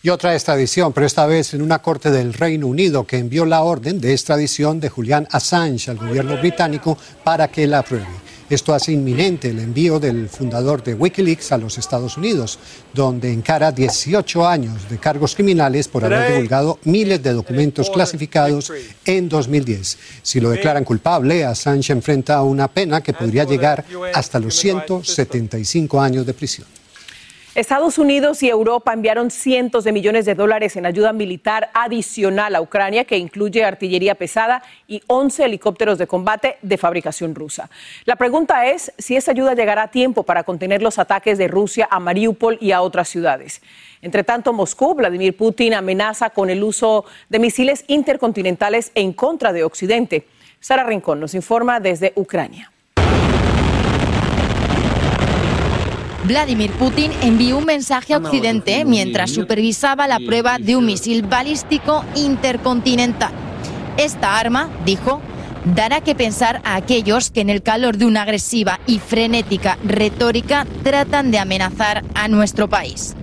Y 0.00 0.10
otra 0.10 0.34
extradición, 0.34 0.92
pero 0.92 1.06
esta 1.06 1.26
vez 1.26 1.54
en 1.54 1.62
una 1.62 1.80
corte 1.80 2.12
del 2.12 2.32
Reino 2.32 2.68
Unido 2.68 3.04
que 3.04 3.18
envió 3.18 3.44
la 3.44 3.62
orden 3.62 4.00
de 4.00 4.12
extradición 4.12 4.78
de 4.78 4.88
Julian 4.88 5.26
Assange 5.32 5.90
al 5.90 5.96
gobierno 5.96 6.36
británico 6.36 6.96
para 7.24 7.48
que 7.48 7.66
la 7.66 7.80
apruebe. 7.80 8.06
Esto 8.48 8.72
hace 8.72 8.92
inminente 8.92 9.50
el 9.50 9.58
envío 9.58 9.98
del 9.98 10.28
fundador 10.28 10.84
de 10.84 10.94
Wikileaks 10.94 11.50
a 11.50 11.58
los 11.58 11.76
Estados 11.76 12.16
Unidos, 12.16 12.60
donde 12.94 13.32
encara 13.32 13.72
18 13.72 14.46
años 14.46 14.88
de 14.88 14.98
cargos 14.98 15.34
criminales 15.34 15.88
por 15.88 16.04
haber 16.04 16.32
divulgado 16.32 16.78
miles 16.84 17.20
de 17.20 17.32
documentos 17.32 17.90
clasificados 17.90 18.72
en 19.04 19.28
2010. 19.28 19.98
Si 20.22 20.40
lo 20.40 20.50
declaran 20.50 20.84
culpable, 20.84 21.44
Assange 21.44 21.92
enfrenta 21.92 22.40
una 22.42 22.68
pena 22.68 23.02
que 23.02 23.12
podría 23.12 23.44
llegar 23.44 23.84
hasta 24.14 24.38
los 24.38 24.54
175 24.54 26.00
años 26.00 26.24
de 26.24 26.34
prisión. 26.34 26.68
Estados 27.58 27.98
Unidos 27.98 28.40
y 28.44 28.48
Europa 28.48 28.92
enviaron 28.92 29.32
cientos 29.32 29.82
de 29.82 29.90
millones 29.90 30.24
de 30.26 30.36
dólares 30.36 30.76
en 30.76 30.86
ayuda 30.86 31.12
militar 31.12 31.70
adicional 31.74 32.54
a 32.54 32.60
Ucrania, 32.60 33.04
que 33.04 33.18
incluye 33.18 33.64
artillería 33.64 34.14
pesada 34.14 34.62
y 34.86 35.02
11 35.08 35.44
helicópteros 35.44 35.98
de 35.98 36.06
combate 36.06 36.58
de 36.62 36.78
fabricación 36.78 37.34
rusa. 37.34 37.68
La 38.04 38.14
pregunta 38.14 38.66
es 38.66 38.92
si 38.96 39.16
esa 39.16 39.32
ayuda 39.32 39.54
llegará 39.54 39.82
a 39.82 39.90
tiempo 39.90 40.22
para 40.22 40.44
contener 40.44 40.82
los 40.82 41.00
ataques 41.00 41.36
de 41.36 41.48
Rusia 41.48 41.88
a 41.90 41.98
Mariupol 41.98 42.58
y 42.60 42.70
a 42.70 42.80
otras 42.80 43.08
ciudades. 43.08 43.60
Entre 44.02 44.22
tanto, 44.22 44.52
Moscú, 44.52 44.94
Vladimir 44.94 45.36
Putin 45.36 45.74
amenaza 45.74 46.30
con 46.30 46.50
el 46.50 46.62
uso 46.62 47.06
de 47.28 47.40
misiles 47.40 47.84
intercontinentales 47.88 48.92
en 48.94 49.12
contra 49.12 49.52
de 49.52 49.64
Occidente. 49.64 50.28
Sara 50.60 50.84
Rincón 50.84 51.18
nos 51.18 51.34
informa 51.34 51.80
desde 51.80 52.12
Ucrania. 52.14 52.70
Vladimir 56.24 56.72
Putin 56.72 57.12
envió 57.22 57.58
un 57.58 57.64
mensaje 57.64 58.12
a 58.12 58.18
Occidente 58.18 58.84
mientras 58.84 59.30
supervisaba 59.30 60.08
la 60.08 60.18
prueba 60.18 60.58
de 60.58 60.76
un 60.76 60.84
misil 60.84 61.22
balístico 61.22 62.04
intercontinental. 62.16 63.32
Esta 63.96 64.38
arma, 64.38 64.68
dijo, 64.84 65.20
dará 65.64 66.00
que 66.00 66.14
pensar 66.14 66.60
a 66.64 66.76
aquellos 66.76 67.30
que 67.30 67.40
en 67.40 67.50
el 67.50 67.62
calor 67.62 67.96
de 67.96 68.06
una 68.06 68.22
agresiva 68.22 68.80
y 68.86 68.98
frenética 68.98 69.78
retórica 69.84 70.66
tratan 70.82 71.30
de 71.30 71.38
amenazar 71.38 72.04
a 72.14 72.28
nuestro 72.28 72.68
país. 72.68 73.14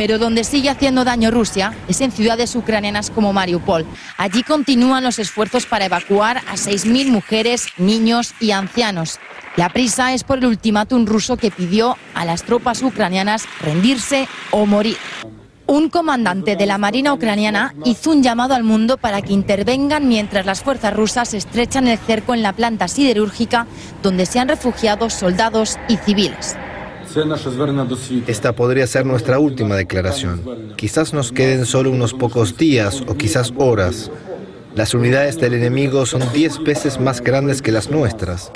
Pero 0.00 0.18
donde 0.18 0.44
sigue 0.44 0.70
haciendo 0.70 1.04
daño 1.04 1.30
Rusia 1.30 1.74
es 1.86 2.00
en 2.00 2.10
ciudades 2.10 2.56
ucranianas 2.56 3.10
como 3.10 3.34
Mariupol. 3.34 3.84
Allí 4.16 4.42
continúan 4.42 5.04
los 5.04 5.18
esfuerzos 5.18 5.66
para 5.66 5.84
evacuar 5.84 6.38
a 6.38 6.54
6.000 6.54 7.10
mujeres, 7.10 7.66
niños 7.76 8.32
y 8.40 8.52
ancianos. 8.52 9.18
La 9.56 9.68
prisa 9.68 10.14
es 10.14 10.24
por 10.24 10.38
el 10.38 10.46
ultimátum 10.46 11.04
ruso 11.04 11.36
que 11.36 11.50
pidió 11.50 11.98
a 12.14 12.24
las 12.24 12.44
tropas 12.44 12.80
ucranianas 12.80 13.44
rendirse 13.60 14.26
o 14.52 14.64
morir. 14.64 14.96
Un 15.66 15.90
comandante 15.90 16.56
de 16.56 16.64
la 16.64 16.78
Marina 16.78 17.12
ucraniana 17.12 17.74
hizo 17.84 18.12
un 18.12 18.22
llamado 18.22 18.54
al 18.54 18.64
mundo 18.64 18.96
para 18.96 19.20
que 19.20 19.34
intervengan 19.34 20.08
mientras 20.08 20.46
las 20.46 20.62
fuerzas 20.62 20.94
rusas 20.94 21.34
estrechan 21.34 21.86
el 21.88 21.98
cerco 21.98 22.32
en 22.32 22.42
la 22.42 22.54
planta 22.54 22.88
siderúrgica 22.88 23.66
donde 24.02 24.24
se 24.24 24.38
han 24.38 24.48
refugiado 24.48 25.10
soldados 25.10 25.78
y 25.88 25.98
civiles. 25.98 26.56
Esta 28.26 28.54
podría 28.54 28.86
ser 28.86 29.04
nuestra 29.06 29.38
última 29.38 29.74
declaración. 29.74 30.74
Quizás 30.76 31.12
nos 31.12 31.32
queden 31.32 31.66
solo 31.66 31.90
unos 31.90 32.14
pocos 32.14 32.56
días 32.56 33.02
o 33.06 33.16
quizás 33.16 33.52
horas. 33.56 34.10
Las 34.74 34.94
unidades 34.94 35.38
del 35.38 35.54
enemigo 35.54 36.06
son 36.06 36.22
10 36.32 36.62
veces 36.62 37.00
más 37.00 37.20
grandes 37.20 37.62
que 37.62 37.72
las 37.72 37.90
nuestras. 37.90 38.52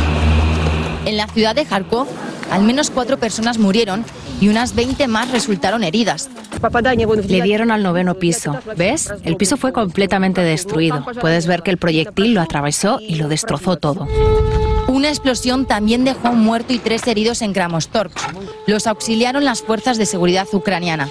En 1.04 1.16
la 1.16 1.26
ciudad 1.26 1.54
de 1.54 1.64
Kharkov, 1.64 2.06
al 2.50 2.62
menos 2.62 2.90
cuatro 2.90 3.18
personas 3.18 3.58
murieron 3.58 4.04
y 4.40 4.48
unas 4.48 4.74
20 4.74 5.08
más 5.08 5.32
resultaron 5.32 5.82
heridas. 5.82 6.30
Le 7.28 7.42
dieron 7.42 7.70
al 7.70 7.82
noveno 7.82 8.14
piso. 8.14 8.56
¿Ves? 8.76 9.12
El 9.24 9.36
piso 9.36 9.56
fue 9.56 9.72
completamente 9.72 10.40
destruido. 10.40 11.04
Puedes 11.20 11.46
ver 11.46 11.62
que 11.62 11.70
el 11.70 11.78
proyectil 11.78 12.34
lo 12.34 12.40
atravesó 12.40 13.00
y 13.00 13.16
lo 13.16 13.28
destrozó 13.28 13.76
todo. 13.76 14.06
Una 14.94 15.08
explosión 15.08 15.66
también 15.66 16.04
dejó 16.04 16.30
un 16.30 16.44
muerto 16.44 16.72
y 16.72 16.78
tres 16.78 17.04
heridos 17.08 17.42
en 17.42 17.52
Kramatorsk. 17.52 18.16
Los 18.68 18.86
auxiliaron 18.86 19.44
las 19.44 19.60
fuerzas 19.60 19.98
de 19.98 20.06
seguridad 20.06 20.46
ucraniana. 20.52 21.10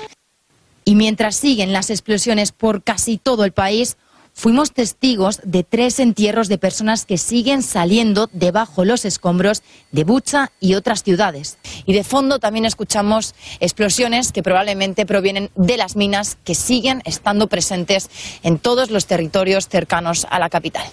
Y 0.86 0.96
mientras 0.96 1.36
siguen 1.36 1.74
las 1.74 1.90
explosiones 1.90 2.54
por 2.54 2.82
casi 2.82 3.18
todo 3.18 3.44
el 3.44 3.52
país, 3.52 3.98
fuimos 4.32 4.72
testigos 4.72 5.42
de 5.44 5.66
tres 5.66 6.00
entierros 6.00 6.48
de 6.48 6.58
personas 6.58 7.06
que 7.06 7.18
siguen 7.18 7.62
saliendo 7.62 8.30
debajo 8.32 8.86
los 8.86 9.04
escombros 9.04 9.64
de 9.92 10.06
Bucha 10.06 10.54
y 10.62 10.76
otras 10.76 11.04
ciudades. 11.04 11.58
Y 11.86 11.92
de 11.92 12.06
fondo 12.06 12.40
también 12.40 12.64
escuchamos 12.64 13.36
explosiones 13.60 14.32
que 14.32 14.44
probablemente 14.44 15.06
provienen 15.06 15.52
de 15.56 15.76
las 15.76 15.98
minas 15.98 16.38
que 16.46 16.56
siguen 16.56 17.02
estando 17.04 17.48
presentes 17.48 18.10
en 18.44 18.60
todos 18.60 18.92
los 18.92 19.08
territorios 19.08 19.68
cercanos 19.68 20.26
a 20.30 20.40
la 20.40 20.50
capital. 20.50 20.86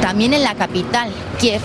También 0.00 0.32
en 0.32 0.44
la 0.44 0.54
capital, 0.54 1.10
Kiev, 1.40 1.60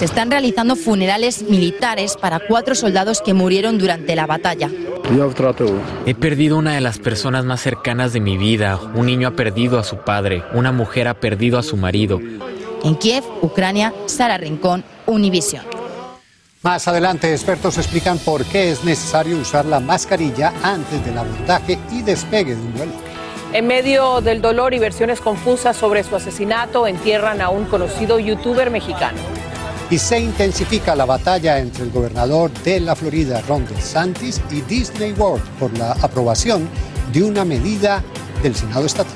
se 0.00 0.06
están 0.06 0.30
realizando 0.30 0.76
funerales 0.76 1.42
militares 1.42 2.16
para 2.16 2.40
cuatro 2.40 2.74
soldados 2.74 3.20
que 3.20 3.34
murieron 3.34 3.76
durante 3.76 4.16
la 4.16 4.24
batalla. 4.24 4.70
He 6.06 6.14
perdido 6.14 6.56
una 6.56 6.72
de 6.72 6.80
las 6.80 6.98
personas 6.98 7.44
más 7.44 7.60
cercanas 7.60 8.14
de 8.14 8.20
mi 8.20 8.38
vida. 8.38 8.80
Un 8.94 9.04
niño 9.04 9.28
ha 9.28 9.32
perdido 9.32 9.78
a 9.78 9.84
su 9.84 9.98
padre, 9.98 10.42
una 10.54 10.72
mujer 10.72 11.06
ha 11.06 11.12
perdido 11.12 11.58
a 11.58 11.62
su 11.62 11.76
marido. 11.76 12.18
En 12.82 12.96
Kiev, 12.96 13.24
Ucrania, 13.42 13.92
Sara 14.06 14.38
Rincón, 14.38 14.84
Univision. 15.04 15.66
Más 16.62 16.88
adelante, 16.88 17.30
expertos 17.30 17.76
explican 17.76 18.16
por 18.16 18.46
qué 18.46 18.70
es 18.70 18.82
necesario 18.82 19.36
usar 19.36 19.66
la 19.66 19.80
mascarilla 19.80 20.54
antes 20.62 21.04
del 21.04 21.18
abordaje 21.18 21.78
y 21.92 22.00
despegue 22.00 22.56
de 22.56 22.62
un 22.62 22.72
vuelo. 22.72 22.92
En 23.52 23.66
medio 23.66 24.22
del 24.22 24.40
dolor 24.40 24.72
y 24.72 24.78
versiones 24.78 25.20
confusas 25.20 25.76
sobre 25.76 26.04
su 26.04 26.16
asesinato, 26.16 26.86
entierran 26.86 27.42
a 27.42 27.50
un 27.50 27.66
conocido 27.66 28.18
youtuber 28.18 28.70
mexicano 28.70 29.18
y 29.90 29.98
se 29.98 30.20
intensifica 30.20 30.94
la 30.94 31.04
batalla 31.04 31.58
entre 31.58 31.84
el 31.84 31.90
gobernador 31.90 32.50
de 32.62 32.80
la 32.80 32.94
Florida, 32.94 33.42
Ron 33.48 33.66
DeSantis, 33.66 34.40
y 34.50 34.60
Disney 34.62 35.12
World 35.12 35.44
por 35.58 35.76
la 35.76 35.92
aprobación 35.92 36.68
de 37.12 37.22
una 37.24 37.44
medida 37.44 38.02
del 38.42 38.54
Senado 38.54 38.86
estatal. 38.86 39.12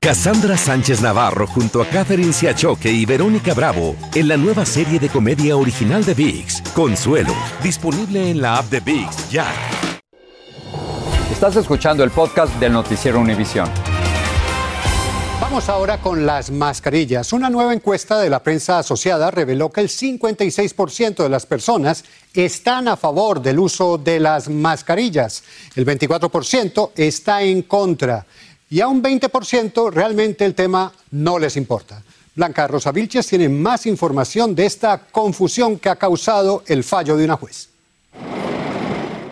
Cassandra 0.00 0.56
Sánchez 0.56 1.00
Navarro 1.02 1.46
junto 1.46 1.82
a 1.82 1.86
Catherine 1.86 2.32
Siachoque 2.32 2.90
y 2.90 3.04
Verónica 3.04 3.52
Bravo 3.52 3.94
en 4.14 4.28
la 4.28 4.36
nueva 4.36 4.64
serie 4.64 4.98
de 4.98 5.08
comedia 5.08 5.56
original 5.56 6.04
de 6.04 6.14
VIX, 6.14 6.62
Consuelo, 6.74 7.34
disponible 7.62 8.30
en 8.30 8.40
la 8.40 8.58
app 8.58 8.70
de 8.70 8.80
VIX 8.80 9.30
ya. 9.30 9.46
Estás 11.30 11.56
escuchando 11.56 12.04
el 12.04 12.10
podcast 12.10 12.54
del 12.58 12.72
noticiero 12.72 13.20
Univisión. 13.20 13.68
Vamos 15.40 15.68
ahora 15.68 15.98
con 15.98 16.26
las 16.26 16.50
mascarillas. 16.50 17.32
Una 17.32 17.48
nueva 17.48 17.72
encuesta 17.72 18.18
de 18.18 18.28
la 18.28 18.42
prensa 18.42 18.80
asociada 18.80 19.30
reveló 19.30 19.70
que 19.70 19.80
el 19.80 19.88
56% 19.88 21.22
de 21.22 21.28
las 21.28 21.46
personas 21.46 22.04
están 22.34 22.88
a 22.88 22.96
favor 22.96 23.40
del 23.40 23.60
uso 23.60 23.98
de 23.98 24.18
las 24.18 24.48
mascarillas. 24.48 25.44
El 25.76 25.86
24% 25.86 26.90
está 26.96 27.42
en 27.42 27.62
contra. 27.62 28.26
Y 28.68 28.80
a 28.80 28.88
un 28.88 29.00
20% 29.00 29.92
realmente 29.92 30.44
el 30.44 30.56
tema 30.56 30.92
no 31.12 31.38
les 31.38 31.56
importa. 31.56 32.02
Blanca 32.34 32.66
Rosa 32.66 32.90
Vilches 32.90 33.28
tiene 33.28 33.48
más 33.48 33.86
información 33.86 34.56
de 34.56 34.66
esta 34.66 34.98
confusión 34.98 35.78
que 35.78 35.88
ha 35.88 35.96
causado 35.96 36.64
el 36.66 36.82
fallo 36.82 37.16
de 37.16 37.24
una 37.24 37.36
juez. 37.36 37.68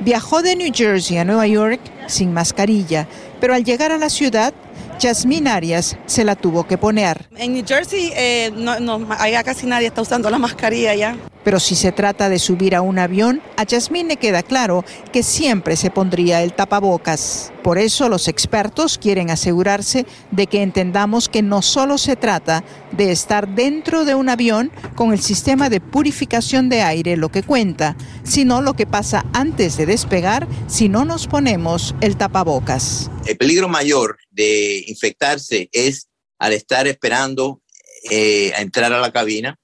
Viajó 0.00 0.40
de 0.40 0.54
New 0.54 0.72
Jersey 0.72 1.18
a 1.18 1.24
Nueva 1.24 1.48
York 1.48 1.80
sin 2.06 2.32
mascarilla, 2.32 3.08
pero 3.40 3.54
al 3.54 3.64
llegar 3.64 3.90
a 3.90 3.98
la 3.98 4.08
ciudad 4.08 4.54
Jasmine 5.00 5.50
Arias 5.50 5.96
se 6.06 6.24
la 6.24 6.34
tuvo 6.36 6.66
que 6.66 6.78
poner. 6.78 7.28
En 7.36 7.52
New 7.52 7.64
Jersey, 7.66 8.12
eh, 8.14 8.52
no, 8.54 8.80
no, 8.80 9.06
allá 9.18 9.42
casi 9.44 9.66
nadie 9.66 9.88
está 9.88 10.02
usando 10.02 10.30
la 10.30 10.38
mascarilla 10.38 10.94
ya. 10.94 11.16
Pero 11.46 11.60
si 11.60 11.76
se 11.76 11.92
trata 11.92 12.28
de 12.28 12.40
subir 12.40 12.74
a 12.74 12.82
un 12.82 12.98
avión, 12.98 13.40
a 13.56 13.62
Yasmín 13.62 14.08
le 14.08 14.16
queda 14.16 14.42
claro 14.42 14.84
que 15.12 15.22
siempre 15.22 15.76
se 15.76 15.92
pondría 15.92 16.42
el 16.42 16.52
tapabocas. 16.52 17.52
Por 17.62 17.78
eso 17.78 18.08
los 18.08 18.26
expertos 18.26 18.98
quieren 18.98 19.30
asegurarse 19.30 20.06
de 20.32 20.48
que 20.48 20.62
entendamos 20.62 21.28
que 21.28 21.42
no 21.42 21.62
solo 21.62 21.98
se 21.98 22.16
trata 22.16 22.64
de 22.90 23.12
estar 23.12 23.46
dentro 23.46 24.04
de 24.04 24.16
un 24.16 24.28
avión 24.28 24.72
con 24.96 25.12
el 25.12 25.20
sistema 25.20 25.68
de 25.68 25.80
purificación 25.80 26.68
de 26.68 26.82
aire 26.82 27.16
lo 27.16 27.28
que 27.28 27.44
cuenta, 27.44 27.96
sino 28.24 28.60
lo 28.60 28.74
que 28.74 28.86
pasa 28.88 29.24
antes 29.32 29.76
de 29.76 29.86
despegar 29.86 30.48
si 30.66 30.88
no 30.88 31.04
nos 31.04 31.28
ponemos 31.28 31.94
el 32.00 32.16
tapabocas. 32.16 33.08
El 33.24 33.36
peligro 33.36 33.68
mayor 33.68 34.18
de 34.32 34.82
infectarse 34.88 35.68
es 35.70 36.08
al 36.40 36.54
estar 36.54 36.88
esperando 36.88 37.62
eh, 38.10 38.52
a 38.56 38.62
entrar 38.62 38.92
a 38.92 38.98
la 38.98 39.12
cabina 39.12 39.56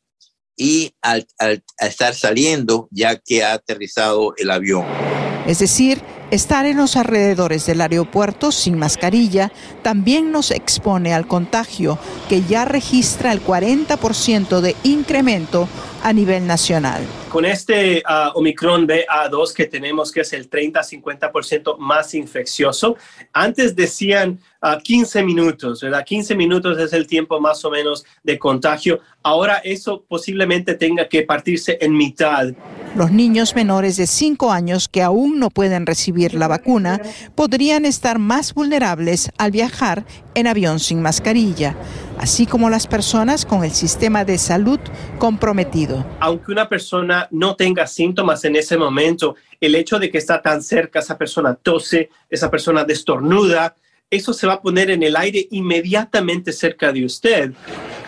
y 0.56 0.94
al, 1.02 1.26
al 1.38 1.62
estar 1.78 2.14
saliendo 2.14 2.88
ya 2.90 3.16
que 3.16 3.44
ha 3.44 3.54
aterrizado 3.54 4.34
el 4.36 4.50
avión. 4.50 4.84
Es 5.46 5.58
decir, 5.58 6.02
estar 6.30 6.66
en 6.66 6.76
los 6.76 6.96
alrededores 6.96 7.66
del 7.66 7.80
aeropuerto 7.80 8.52
sin 8.52 8.78
mascarilla 8.78 9.52
también 9.82 10.30
nos 10.30 10.50
expone 10.50 11.12
al 11.14 11.26
contagio, 11.26 11.98
que 12.28 12.42
ya 12.42 12.64
registra 12.64 13.32
el 13.32 13.44
40% 13.44 14.60
de 14.60 14.76
incremento 14.84 15.68
a 16.02 16.12
nivel 16.12 16.46
nacional. 16.46 17.02
Con 17.32 17.46
este 17.46 18.02
uh, 18.06 18.38
Omicron 18.38 18.86
BA2 18.86 19.54
que 19.54 19.64
tenemos, 19.64 20.12
que 20.12 20.20
es 20.20 20.34
el 20.34 20.50
30-50% 20.50 21.78
más 21.78 22.12
infeccioso, 22.12 22.98
antes 23.32 23.74
decían 23.74 24.38
uh, 24.62 24.78
15 24.78 25.22
minutos, 25.22 25.80
¿verdad? 25.80 26.04
15 26.04 26.34
minutos 26.34 26.78
es 26.78 26.92
el 26.92 27.06
tiempo 27.06 27.40
más 27.40 27.64
o 27.64 27.70
menos 27.70 28.04
de 28.22 28.38
contagio. 28.38 29.00
Ahora 29.22 29.62
eso 29.64 30.04
posiblemente 30.06 30.74
tenga 30.74 31.08
que 31.08 31.22
partirse 31.22 31.78
en 31.80 31.96
mitad. 31.96 32.48
Los 32.94 33.10
niños 33.10 33.54
menores 33.54 33.96
de 33.96 34.06
5 34.06 34.52
años 34.52 34.86
que 34.90 35.00
aún 35.00 35.38
no 35.38 35.48
pueden 35.48 35.86
recibir 35.86 36.34
la 36.34 36.48
vacuna 36.48 37.00
podrían 37.34 37.86
estar 37.86 38.18
más 38.18 38.52
vulnerables 38.52 39.30
al 39.38 39.52
viajar 39.52 40.04
en 40.34 40.46
avión 40.46 40.80
sin 40.80 41.00
mascarilla, 41.00 41.74
así 42.18 42.44
como 42.44 42.68
las 42.68 42.86
personas 42.86 43.46
con 43.46 43.64
el 43.64 43.70
sistema 43.70 44.26
de 44.26 44.36
salud 44.36 44.80
comprometido. 45.18 46.04
Aunque 46.20 46.52
una 46.52 46.68
persona 46.68 47.21
no 47.30 47.56
tenga 47.56 47.86
síntomas 47.86 48.44
en 48.44 48.56
ese 48.56 48.76
momento, 48.76 49.36
el 49.60 49.74
hecho 49.74 49.98
de 49.98 50.10
que 50.10 50.18
está 50.18 50.42
tan 50.42 50.62
cerca, 50.62 51.00
esa 51.00 51.16
persona 51.16 51.54
tose, 51.54 52.10
esa 52.30 52.50
persona 52.50 52.84
destornuda, 52.84 53.76
eso 54.10 54.34
se 54.34 54.46
va 54.46 54.54
a 54.54 54.60
poner 54.60 54.90
en 54.90 55.02
el 55.02 55.16
aire 55.16 55.48
inmediatamente 55.50 56.52
cerca 56.52 56.92
de 56.92 57.04
usted. 57.04 57.52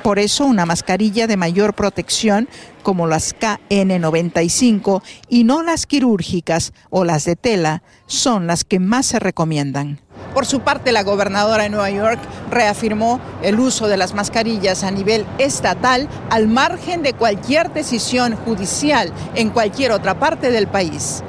Por 0.02 0.18
eso 0.18 0.44
una 0.44 0.66
mascarilla 0.66 1.26
de 1.26 1.38
mayor 1.38 1.72
protección 1.72 2.46
como 2.82 3.06
las 3.06 3.34
KN95 3.34 5.02
y 5.30 5.44
no 5.44 5.62
las 5.62 5.86
quirúrgicas 5.86 6.74
o 6.90 7.04
las 7.04 7.24
de 7.24 7.36
tela 7.36 7.82
son 8.06 8.46
las 8.46 8.64
que 8.64 8.80
más 8.80 9.06
se 9.06 9.18
recomiendan. 9.18 9.98
Por 10.34 10.46
su 10.46 10.60
parte, 10.60 10.90
la 10.90 11.04
gobernadora 11.04 11.62
de 11.62 11.70
Nueva 11.70 11.90
York 11.90 12.18
reafirmó 12.50 13.20
el 13.42 13.60
uso 13.60 13.86
de 13.86 13.96
las 13.96 14.14
mascarillas 14.14 14.82
a 14.82 14.90
nivel 14.90 15.24
estatal 15.38 16.08
al 16.28 16.48
margen 16.48 17.02
de 17.04 17.12
cualquier 17.12 17.72
decisión 17.72 18.34
judicial 18.44 19.12
en 19.36 19.50
cualquier 19.50 19.92
otra 19.92 20.18
parte 20.18 20.50
del 20.50 20.66
país. 20.66 21.22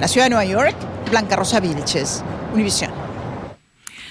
La 0.00 0.08
ciudad 0.08 0.26
de 0.26 0.30
Nueva 0.30 0.44
York, 0.44 0.74
Blanca 1.08 1.36
Rosa 1.36 1.60
Vilches, 1.60 2.24
Univisión. 2.52 2.87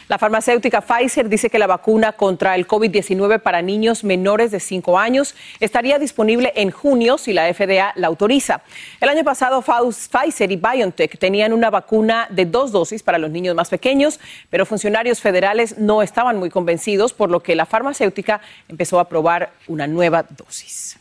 La 0.08 0.18
farmacéutica 0.18 0.80
Pfizer 0.80 1.28
dice 1.28 1.50
que 1.50 1.60
la 1.60 1.68
vacuna 1.68 2.14
contra 2.14 2.56
el 2.56 2.66
COVID-19 2.66 3.42
para 3.42 3.62
niños 3.62 4.06
menores 4.06 4.52
de 4.52 4.62
5 4.62 4.98
años 4.98 5.36
estaría 5.60 6.00
disponible 6.00 6.54
en 6.56 6.72
junio 6.72 7.18
si 7.18 7.34
la 7.34 7.54
FDA 7.54 7.92
la 7.96 8.08
autoriza. 8.08 8.62
El 9.02 9.10
año 9.10 9.26
pasado 9.26 9.62
Pfizer 9.62 10.50
y 10.50 10.56
BioNTech 10.56 11.20
tenían 11.20 11.52
una 11.52 11.70
vacuna 11.70 12.28
de 12.30 12.46
dos 12.46 12.72
dosis 12.72 13.04
para 13.04 13.18
los 13.18 13.32
niños 13.32 13.54
más 13.54 13.68
pequeños, 13.68 14.22
pero 14.50 14.66
funcionarios 14.66 15.20
federales 15.20 15.78
no 15.78 16.02
estaban 16.02 16.38
muy 16.38 16.50
convencidos, 16.50 17.12
por 17.12 17.30
lo 17.30 17.42
que 17.42 17.58
la 17.58 17.66
farmacéutica 17.66 18.40
empezó 18.70 19.02
a 19.02 19.10
probar 19.10 19.52
una 19.68 19.88
nueva 19.88 20.24
dosis. 20.24 20.98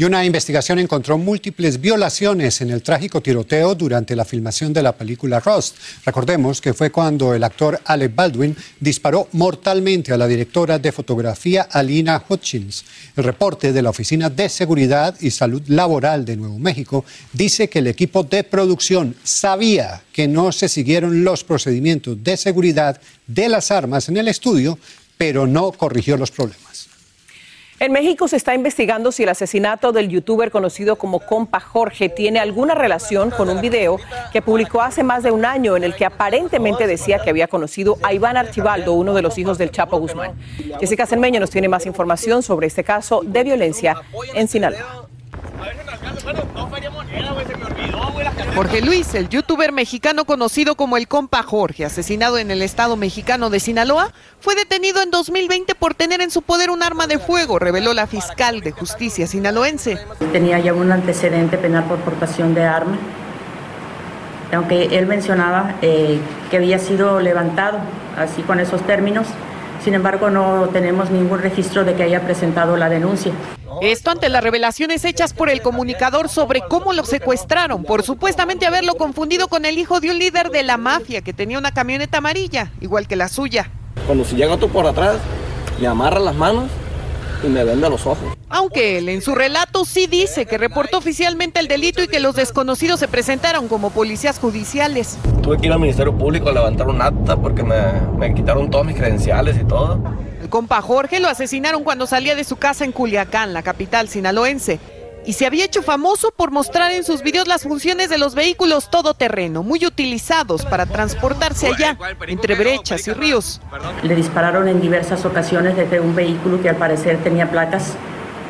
Y 0.00 0.04
una 0.04 0.24
investigación 0.24 0.78
encontró 0.78 1.18
múltiples 1.18 1.78
violaciones 1.78 2.62
en 2.62 2.70
el 2.70 2.82
trágico 2.82 3.20
tiroteo 3.20 3.74
durante 3.74 4.16
la 4.16 4.24
filmación 4.24 4.72
de 4.72 4.82
la 4.82 4.96
película 4.96 5.40
Rust. 5.40 5.76
Recordemos 6.06 6.62
que 6.62 6.72
fue 6.72 6.90
cuando 6.90 7.34
el 7.34 7.44
actor 7.44 7.78
Alec 7.84 8.14
Baldwin 8.14 8.56
disparó 8.80 9.28
mortalmente 9.32 10.14
a 10.14 10.16
la 10.16 10.26
directora 10.26 10.78
de 10.78 10.90
fotografía 10.90 11.68
Alina 11.70 12.24
Hutchins. 12.26 12.82
El 13.14 13.24
reporte 13.24 13.74
de 13.74 13.82
la 13.82 13.90
Oficina 13.90 14.30
de 14.30 14.48
Seguridad 14.48 15.14
y 15.20 15.30
Salud 15.32 15.60
Laboral 15.66 16.24
de 16.24 16.38
Nuevo 16.38 16.58
México 16.58 17.04
dice 17.34 17.68
que 17.68 17.80
el 17.80 17.88
equipo 17.88 18.22
de 18.22 18.42
producción 18.42 19.14
sabía 19.22 20.02
que 20.14 20.26
no 20.26 20.50
se 20.50 20.70
siguieron 20.70 21.24
los 21.24 21.44
procedimientos 21.44 22.24
de 22.24 22.38
seguridad 22.38 22.98
de 23.26 23.50
las 23.50 23.70
armas 23.70 24.08
en 24.08 24.16
el 24.16 24.28
estudio, 24.28 24.78
pero 25.18 25.46
no 25.46 25.72
corrigió 25.72 26.16
los 26.16 26.30
problemas. 26.30 26.69
En 27.80 27.92
México 27.92 28.28
se 28.28 28.36
está 28.36 28.54
investigando 28.54 29.10
si 29.10 29.22
el 29.22 29.30
asesinato 29.30 29.90
del 29.92 30.10
youtuber 30.10 30.50
conocido 30.50 30.96
como 30.96 31.18
Compa 31.18 31.60
Jorge 31.60 32.10
tiene 32.10 32.38
alguna 32.38 32.74
relación 32.74 33.30
con 33.30 33.48
un 33.48 33.62
video 33.62 33.96
que 34.34 34.42
publicó 34.42 34.82
hace 34.82 35.02
más 35.02 35.22
de 35.22 35.30
un 35.30 35.46
año 35.46 35.78
en 35.78 35.84
el 35.84 35.94
que 35.94 36.04
aparentemente 36.04 36.86
decía 36.86 37.20
que 37.20 37.30
había 37.30 37.48
conocido 37.48 37.96
a 38.02 38.12
Iván 38.12 38.36
Archibaldo, 38.36 38.92
uno 38.92 39.14
de 39.14 39.22
los 39.22 39.38
hijos 39.38 39.56
del 39.56 39.70
Chapo 39.70 39.98
Guzmán. 39.98 40.34
Jessica 40.78 41.06
Cermeño 41.06 41.40
nos 41.40 41.48
tiene 41.48 41.70
más 41.70 41.86
información 41.86 42.42
sobre 42.42 42.66
este 42.66 42.84
caso 42.84 43.22
de 43.24 43.44
violencia 43.44 43.96
en 44.34 44.46
Sinaloa. 44.46 45.08
Jorge 48.54 48.82
Luis, 48.82 49.14
el 49.14 49.28
youtuber 49.28 49.72
mexicano 49.72 50.24
conocido 50.24 50.74
como 50.74 50.96
el 50.96 51.08
compa 51.08 51.42
Jorge, 51.42 51.84
asesinado 51.84 52.38
en 52.38 52.50
el 52.50 52.62
estado 52.62 52.96
mexicano 52.96 53.48
de 53.48 53.60
Sinaloa, 53.60 54.12
fue 54.40 54.54
detenido 54.54 55.02
en 55.02 55.10
2020 55.10 55.74
por 55.74 55.94
tener 55.94 56.20
en 56.20 56.30
su 56.30 56.42
poder 56.42 56.70
un 56.70 56.82
arma 56.82 57.06
de 57.06 57.18
fuego, 57.18 57.58
reveló 57.58 57.94
la 57.94 58.06
fiscal 58.06 58.60
de 58.60 58.72
justicia 58.72 59.26
sinaloense. 59.26 59.98
Tenía 60.32 60.58
ya 60.58 60.74
un 60.74 60.92
antecedente 60.92 61.58
penal 61.58 61.84
por 61.84 61.98
portación 61.98 62.54
de 62.54 62.64
arma, 62.64 62.98
aunque 64.52 64.98
él 64.98 65.06
mencionaba 65.06 65.76
eh, 65.80 66.18
que 66.50 66.56
había 66.56 66.78
sido 66.78 67.20
levantado, 67.20 67.78
así 68.16 68.42
con 68.42 68.60
esos 68.60 68.82
términos. 68.86 69.26
Sin 69.82 69.94
embargo, 69.94 70.28
no 70.28 70.68
tenemos 70.72 71.10
ningún 71.10 71.38
registro 71.38 71.84
de 71.84 71.94
que 71.94 72.02
haya 72.02 72.20
presentado 72.20 72.76
la 72.76 72.88
denuncia. 72.88 73.32
Esto 73.80 74.10
ante 74.10 74.28
las 74.28 74.42
revelaciones 74.42 75.04
hechas 75.04 75.32
por 75.32 75.48
el 75.48 75.62
comunicador 75.62 76.28
sobre 76.28 76.60
cómo 76.60 76.92
lo 76.92 77.04
secuestraron 77.04 77.84
por 77.84 78.02
supuestamente 78.02 78.66
haberlo 78.66 78.94
confundido 78.94 79.48
con 79.48 79.64
el 79.64 79.78
hijo 79.78 80.00
de 80.00 80.10
un 80.10 80.18
líder 80.18 80.50
de 80.50 80.62
la 80.62 80.76
mafia 80.76 81.22
que 81.22 81.32
tenía 81.32 81.58
una 81.58 81.72
camioneta 81.72 82.18
amarilla, 82.18 82.72
igual 82.80 83.08
que 83.08 83.16
la 83.16 83.28
suya. 83.28 83.70
Cuando 84.06 84.24
si 84.24 84.36
llega 84.36 84.56
tú 84.56 84.68
por 84.68 84.86
atrás, 84.86 85.16
le 85.80 85.86
amarra 85.86 86.20
las 86.20 86.34
manos 86.34 86.64
y 87.42 87.48
me 87.48 87.64
venda 87.64 87.88
los 87.88 88.06
ojos. 88.06 88.36
Aunque 88.48 88.98
él 88.98 89.08
en 89.08 89.22
su 89.22 89.34
relato 89.34 89.84
sí 89.84 90.06
dice 90.06 90.44
que 90.44 90.58
reportó 90.58 90.98
oficialmente 90.98 91.60
el 91.60 91.68
delito 91.68 92.02
y 92.02 92.08
que 92.08 92.20
los 92.20 92.34
desconocidos 92.34 92.98
se 92.98 93.08
presentaron 93.08 93.68
como 93.68 93.90
policías 93.90 94.38
judiciales. 94.38 95.18
Tuve 95.42 95.58
que 95.58 95.66
ir 95.66 95.72
al 95.72 95.78
Ministerio 95.78 96.16
Público 96.16 96.48
a 96.48 96.52
levantar 96.52 96.88
un 96.88 97.00
acta 97.00 97.36
porque 97.36 97.62
me, 97.62 97.76
me 98.18 98.34
quitaron 98.34 98.68
todos 98.70 98.84
mis 98.84 98.96
credenciales 98.96 99.56
y 99.60 99.64
todo. 99.64 100.02
El 100.50 100.52
compa 100.52 100.82
Jorge 100.82 101.20
lo 101.20 101.28
asesinaron 101.28 101.84
cuando 101.84 102.08
salía 102.08 102.34
de 102.34 102.42
su 102.42 102.56
casa 102.56 102.84
en 102.84 102.90
Culiacán, 102.90 103.52
la 103.52 103.62
capital 103.62 104.08
sinaloense. 104.08 104.80
Y 105.24 105.34
se 105.34 105.46
había 105.46 105.64
hecho 105.64 105.80
famoso 105.80 106.32
por 106.32 106.50
mostrar 106.50 106.90
en 106.90 107.04
sus 107.04 107.22
videos 107.22 107.46
las 107.46 107.62
funciones 107.62 108.10
de 108.10 108.18
los 108.18 108.34
vehículos 108.34 108.90
todoterreno, 108.90 109.62
muy 109.62 109.86
utilizados 109.86 110.64
para 110.66 110.86
transportarse 110.86 111.68
allá, 111.68 111.96
entre 112.26 112.56
brechas 112.56 113.06
y 113.06 113.12
ríos. 113.12 113.60
Le 114.02 114.16
dispararon 114.16 114.66
en 114.66 114.80
diversas 114.80 115.24
ocasiones 115.24 115.76
desde 115.76 116.00
un 116.00 116.16
vehículo 116.16 116.60
que 116.60 116.68
al 116.68 116.76
parecer 116.76 117.22
tenía 117.22 117.48
placas 117.48 117.94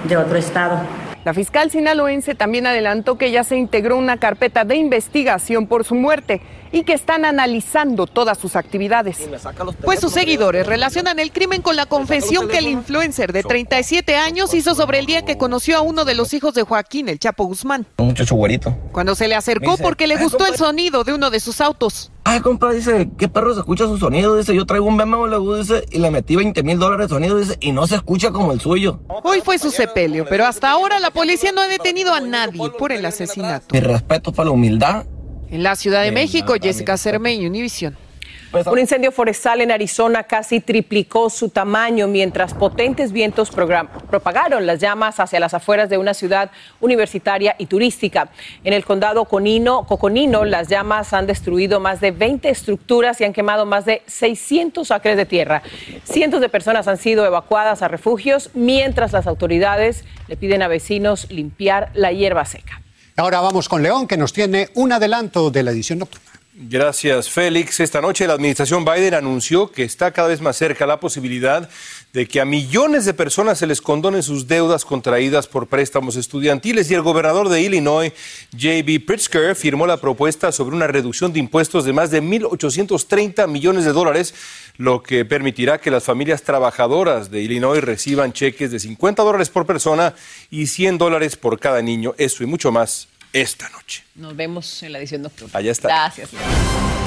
de 0.04 0.16
otro 0.16 0.38
estado. 0.38 0.80
La 1.24 1.34
fiscal 1.34 1.70
sinaloense 1.70 2.34
también 2.34 2.66
adelantó 2.66 3.18
que 3.18 3.30
ya 3.30 3.44
se 3.44 3.56
integró 3.56 3.98
una 3.98 4.16
carpeta 4.16 4.64
de 4.64 4.76
investigación 4.76 5.66
por 5.66 5.84
su 5.84 5.94
muerte 5.94 6.40
y 6.72 6.84
que 6.84 6.94
están 6.94 7.24
analizando 7.24 8.06
todas 8.06 8.38
sus 8.38 8.56
actividades. 8.56 9.28
Pues 9.84 10.00
sus 10.00 10.12
seguidores 10.12 10.66
relacionan 10.66 11.18
el 11.18 11.32
crimen 11.32 11.60
con 11.62 11.76
la 11.76 11.86
confesión 11.86 12.48
que 12.48 12.58
el 12.58 12.68
influencer 12.68 13.32
de 13.32 13.42
37 13.42 14.16
años 14.16 14.54
hizo 14.54 14.74
sobre 14.74 15.00
el 15.00 15.06
día 15.06 15.24
que 15.24 15.36
conoció 15.36 15.76
a 15.76 15.82
uno 15.82 16.04
de 16.04 16.14
los 16.14 16.32
hijos 16.32 16.54
de 16.54 16.62
Joaquín, 16.62 17.08
el 17.08 17.18
Chapo 17.18 17.44
Guzmán. 17.44 17.86
Un 17.98 18.06
muchacho 18.06 18.36
güerito. 18.36 18.76
Cuando 18.92 19.14
se 19.14 19.28
le 19.28 19.34
acercó 19.34 19.76
porque 19.76 20.06
le 20.06 20.16
gustó 20.16 20.46
el 20.46 20.56
sonido 20.56 21.04
de 21.04 21.12
uno 21.12 21.30
de 21.30 21.40
sus 21.40 21.60
autos. 21.60 22.10
Ay, 22.32 22.38
compa, 22.38 22.70
dice, 22.70 23.10
¿qué 23.18 23.26
perro 23.26 23.52
se 23.54 23.58
escucha 23.58 23.86
su 23.86 23.98
sonido? 23.98 24.36
Dice, 24.36 24.54
yo 24.54 24.64
traigo 24.64 24.86
un 24.86 24.96
BMW, 24.96 25.54
dice, 25.56 25.84
y 25.90 25.98
le 25.98 26.12
metí 26.12 26.36
20 26.36 26.62
mil 26.62 26.78
dólares 26.78 27.08
de 27.08 27.14
sonido, 27.16 27.36
dice, 27.36 27.56
y 27.58 27.72
no 27.72 27.88
se 27.88 27.96
escucha 27.96 28.30
como 28.30 28.52
el 28.52 28.60
suyo. 28.60 29.00
Hoy 29.24 29.40
fue 29.44 29.58
su 29.58 29.72
sepelio, 29.72 30.24
pero 30.28 30.46
hasta 30.46 30.70
ahora 30.70 31.00
la 31.00 31.10
policía 31.10 31.50
no 31.50 31.60
ha 31.60 31.66
detenido 31.66 32.14
a 32.14 32.20
nadie 32.20 32.70
por 32.78 32.92
el 32.92 33.04
asesinato. 33.04 33.66
Mi 33.72 33.80
respeto 33.80 34.30
para 34.30 34.44
la 34.44 34.52
humildad. 34.52 35.06
En 35.50 35.64
la 35.64 35.74
Ciudad 35.74 36.04
de 36.04 36.12
México, 36.12 36.54
Jessica 36.62 36.96
Cermeño, 36.96 37.48
Univisión. 37.48 37.98
Un 38.52 38.80
incendio 38.80 39.12
forestal 39.12 39.60
en 39.60 39.70
Arizona 39.70 40.24
casi 40.24 40.58
triplicó 40.58 41.30
su 41.30 41.50
tamaño 41.50 42.08
mientras 42.08 42.52
potentes 42.52 43.12
vientos 43.12 43.48
propagaron 43.48 44.66
las 44.66 44.80
llamas 44.80 45.20
hacia 45.20 45.38
las 45.38 45.54
afueras 45.54 45.88
de 45.88 45.98
una 45.98 46.14
ciudad 46.14 46.50
universitaria 46.80 47.54
y 47.58 47.66
turística. 47.66 48.30
En 48.64 48.72
el 48.72 48.84
condado 48.84 49.26
Conino, 49.26 49.86
Coconino, 49.86 50.44
las 50.44 50.66
llamas 50.66 51.12
han 51.12 51.28
destruido 51.28 51.78
más 51.78 52.00
de 52.00 52.10
20 52.10 52.50
estructuras 52.50 53.20
y 53.20 53.24
han 53.24 53.32
quemado 53.32 53.66
más 53.66 53.84
de 53.84 54.02
600 54.06 54.90
acres 54.90 55.16
de 55.16 55.26
tierra. 55.26 55.62
Cientos 56.02 56.40
de 56.40 56.48
personas 56.48 56.88
han 56.88 56.98
sido 56.98 57.24
evacuadas 57.24 57.82
a 57.82 57.88
refugios 57.88 58.50
mientras 58.54 59.12
las 59.12 59.28
autoridades 59.28 60.04
le 60.26 60.36
piden 60.36 60.62
a 60.62 60.68
vecinos 60.68 61.30
limpiar 61.30 61.90
la 61.94 62.10
hierba 62.10 62.44
seca. 62.44 62.82
Ahora 63.16 63.40
vamos 63.40 63.68
con 63.68 63.82
León, 63.82 64.08
que 64.08 64.16
nos 64.16 64.32
tiene 64.32 64.70
un 64.74 64.90
adelanto 64.92 65.52
de 65.52 65.62
la 65.62 65.70
edición 65.70 66.00
nocturna. 66.00 66.29
Gracias, 66.62 67.30
Félix. 67.30 67.80
Esta 67.80 68.02
noche 68.02 68.26
la 68.26 68.34
administración 68.34 68.84
Biden 68.84 69.14
anunció 69.14 69.70
que 69.72 69.82
está 69.82 70.10
cada 70.10 70.28
vez 70.28 70.42
más 70.42 70.58
cerca 70.58 70.84
la 70.84 71.00
posibilidad 71.00 71.70
de 72.12 72.28
que 72.28 72.38
a 72.38 72.44
millones 72.44 73.06
de 73.06 73.14
personas 73.14 73.56
se 73.58 73.66
les 73.66 73.80
condonen 73.80 74.22
sus 74.22 74.46
deudas 74.46 74.84
contraídas 74.84 75.46
por 75.46 75.68
préstamos 75.68 76.16
estudiantiles 76.16 76.90
y 76.90 76.94
el 76.94 77.00
gobernador 77.00 77.48
de 77.48 77.62
Illinois, 77.62 78.12
J.B. 78.52 79.00
Pritzker, 79.06 79.56
firmó 79.56 79.86
la 79.86 79.96
propuesta 79.96 80.52
sobre 80.52 80.76
una 80.76 80.86
reducción 80.86 81.32
de 81.32 81.38
impuestos 81.38 81.86
de 81.86 81.94
más 81.94 82.10
de 82.10 82.22
1.830 82.22 83.48
millones 83.48 83.86
de 83.86 83.94
dólares, 83.94 84.34
lo 84.76 85.02
que 85.02 85.24
permitirá 85.24 85.80
que 85.80 85.90
las 85.90 86.04
familias 86.04 86.42
trabajadoras 86.42 87.30
de 87.30 87.40
Illinois 87.40 87.82
reciban 87.82 88.34
cheques 88.34 88.70
de 88.70 88.80
50 88.80 89.22
dólares 89.22 89.48
por 89.48 89.64
persona 89.64 90.14
y 90.50 90.66
100 90.66 90.98
dólares 90.98 91.36
por 91.36 91.58
cada 91.58 91.80
niño. 91.80 92.14
Eso 92.18 92.42
y 92.42 92.46
mucho 92.46 92.70
más 92.70 93.08
esta 93.32 93.68
noche. 93.70 94.04
Nos 94.14 94.36
vemos 94.36 94.82
en 94.82 94.92
la 94.92 94.98
edición 94.98 95.22
nocturna. 95.22 95.58
Allá 95.58 95.72
está. 95.72 95.88
Gracias. 95.88 96.30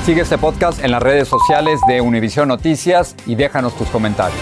Sigue 0.06 0.22
este 0.22 0.38
podcast 0.38 0.84
en 0.84 0.92
las 0.92 1.02
redes 1.02 1.28
sociales 1.28 1.80
de 1.88 2.02
Univision 2.02 2.48
Noticias 2.48 3.16
y 3.26 3.36
déjanos 3.36 3.78
tus 3.78 3.88
comentarios. 3.90 4.40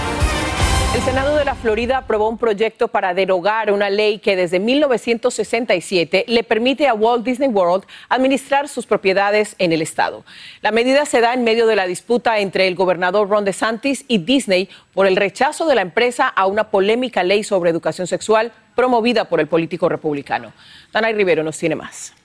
El 0.95 1.01
Senado 1.03 1.30
Florida 1.61 1.99
aprobó 1.99 2.27
un 2.27 2.39
proyecto 2.39 2.87
para 2.87 3.13
derogar 3.13 3.71
una 3.71 3.91
ley 3.91 4.17
que 4.17 4.35
desde 4.35 4.59
1967 4.59 6.25
le 6.27 6.43
permite 6.43 6.87
a 6.87 6.95
Walt 6.95 7.23
Disney 7.23 7.49
World 7.49 7.85
administrar 8.09 8.67
sus 8.67 8.87
propiedades 8.87 9.55
en 9.59 9.71
el 9.71 9.83
estado. 9.83 10.25
La 10.61 10.71
medida 10.71 11.05
se 11.05 11.21
da 11.21 11.35
en 11.35 11.43
medio 11.43 11.67
de 11.67 11.75
la 11.75 11.85
disputa 11.85 12.39
entre 12.39 12.67
el 12.67 12.73
gobernador 12.73 13.29
Ron 13.29 13.45
DeSantis 13.45 14.05
y 14.07 14.17
Disney 14.17 14.69
por 14.95 15.05
el 15.05 15.15
rechazo 15.15 15.67
de 15.67 15.75
la 15.75 15.81
empresa 15.81 16.27
a 16.27 16.47
una 16.47 16.71
polémica 16.71 17.23
ley 17.23 17.43
sobre 17.43 17.69
educación 17.69 18.07
sexual 18.07 18.51
promovida 18.75 19.25
por 19.25 19.39
el 19.39 19.47
político 19.47 19.87
republicano. 19.87 20.53
Danay 20.91 21.13
Rivero 21.13 21.43
nos 21.43 21.59
tiene 21.59 21.75
más. 21.75 22.15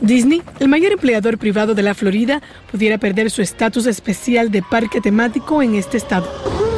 Disney, 0.00 0.42
el 0.60 0.68
mayor 0.68 0.92
empleador 0.92 1.36
privado 1.36 1.74
de 1.74 1.82
la 1.82 1.92
Florida, 1.92 2.40
pudiera 2.70 2.96
perder 2.96 3.30
su 3.30 3.42
estatus 3.42 3.84
especial 3.84 4.50
de 4.50 4.62
parque 4.62 5.02
temático 5.02 5.62
en 5.62 5.74
este 5.74 5.98
estado. 5.98 6.69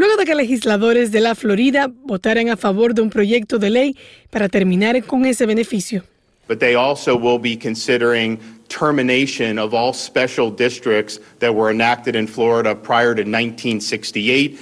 Luego 0.00 0.16
de 0.16 0.24
que 0.24 0.34
legisladores 0.34 1.12
de 1.12 1.20
la 1.20 1.34
Florida 1.34 1.92
votaran 2.06 2.48
a 2.48 2.56
favor 2.56 2.94
de 2.94 3.02
un 3.02 3.10
proyecto 3.10 3.58
de 3.58 3.68
ley 3.68 3.96
para 4.30 4.48
terminar 4.48 5.04
con 5.04 5.26
ese 5.26 5.44
beneficio. 5.44 6.04
But 6.48 6.58
they 6.58 6.74
also 6.74 7.18
will 7.18 7.38
be 7.38 7.54
considering 7.54 8.38
termination 8.68 9.58
of 9.58 9.74
all 9.74 9.92
special 9.92 10.50
districts 10.50 11.20
that 11.40 11.54
were 11.54 11.70
enacted 11.70 12.16
in 12.16 12.26
Florida 12.26 12.74
prior 12.74 13.14
to 13.14 13.24
1968 13.24 14.58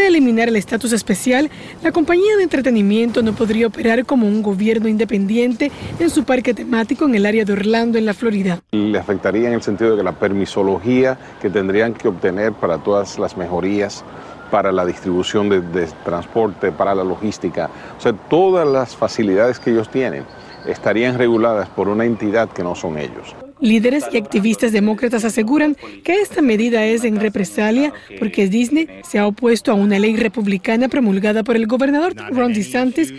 de 0.00 0.06
eliminar 0.08 0.48
el 0.48 0.56
estatus 0.56 0.92
especial, 0.92 1.50
la 1.82 1.92
compañía 1.92 2.36
de 2.36 2.44
entretenimiento 2.44 3.22
no 3.22 3.32
podría 3.34 3.66
operar 3.66 4.06
como 4.06 4.26
un 4.26 4.42
gobierno 4.42 4.88
independiente 4.88 5.70
en 5.98 6.10
su 6.10 6.24
parque 6.24 6.54
temático 6.54 7.04
en 7.04 7.14
el 7.14 7.26
área 7.26 7.44
de 7.44 7.52
Orlando, 7.52 7.98
en 7.98 8.06
la 8.06 8.14
Florida. 8.14 8.60
Le 8.72 8.98
afectaría 8.98 9.48
en 9.48 9.54
el 9.54 9.62
sentido 9.62 9.92
de 9.92 9.96
que 9.98 10.02
la 10.02 10.18
permisología 10.18 11.18
que 11.40 11.50
tendrían 11.50 11.94
que 11.94 12.08
obtener 12.08 12.52
para 12.52 12.78
todas 12.78 13.18
las 13.18 13.36
mejorías 13.36 14.04
para 14.50 14.72
la 14.72 14.86
distribución 14.86 15.48
de, 15.48 15.60
de 15.60 15.86
transporte, 16.04 16.72
para 16.72 16.94
la 16.94 17.04
logística, 17.04 17.68
o 17.98 18.00
sea, 18.00 18.14
todas 18.14 18.66
las 18.66 18.96
facilidades 18.96 19.58
que 19.58 19.70
ellos 19.70 19.90
tienen 19.90 20.24
estarían 20.66 21.18
reguladas 21.18 21.68
por 21.68 21.88
una 21.88 22.04
entidad 22.04 22.48
que 22.48 22.62
no 22.62 22.74
son 22.74 22.98
ellos. 22.98 23.34
Líderes 23.60 24.04
y 24.12 24.16
activistas 24.16 24.70
demócratas 24.70 25.24
aseguran 25.24 25.76
que 26.04 26.20
esta 26.20 26.42
medida 26.42 26.84
es 26.84 27.02
en 27.02 27.18
represalia 27.18 27.92
porque 28.20 28.46
Disney 28.46 28.88
se 29.02 29.18
ha 29.18 29.26
opuesto 29.26 29.72
a 29.72 29.74
una 29.74 29.98
ley 29.98 30.16
republicana 30.16 30.88
promulgada 30.88 31.42
por 31.42 31.56
el 31.56 31.66
gobernador 31.66 32.14
Ron 32.30 32.52
DeSantis 32.52 33.12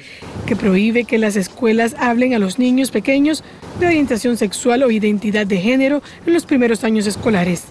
que 0.45 0.55
prohíbe 0.55 1.03
que 1.03 1.17
las 1.17 1.35
escuelas 1.35 1.95
hablen 1.99 2.33
a 2.35 2.39
los 2.39 2.57
niños 2.57 2.89
pequeños 2.89 3.43
de 3.81 3.87
orientación 3.87 4.37
sexual 4.37 4.83
o 4.83 4.91
identidad 4.91 5.45
de 5.45 5.57
género 5.57 6.01
en 6.25 6.33
los 6.33 6.45
primeros 6.45 6.85
años 6.85 7.05
escolares. 7.05 7.65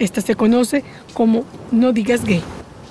Esta 0.00 0.20
se 0.20 0.34
conoce 0.34 0.82
como 1.14 1.44
No 1.70 1.92
digas 1.92 2.24
gay. 2.24 2.42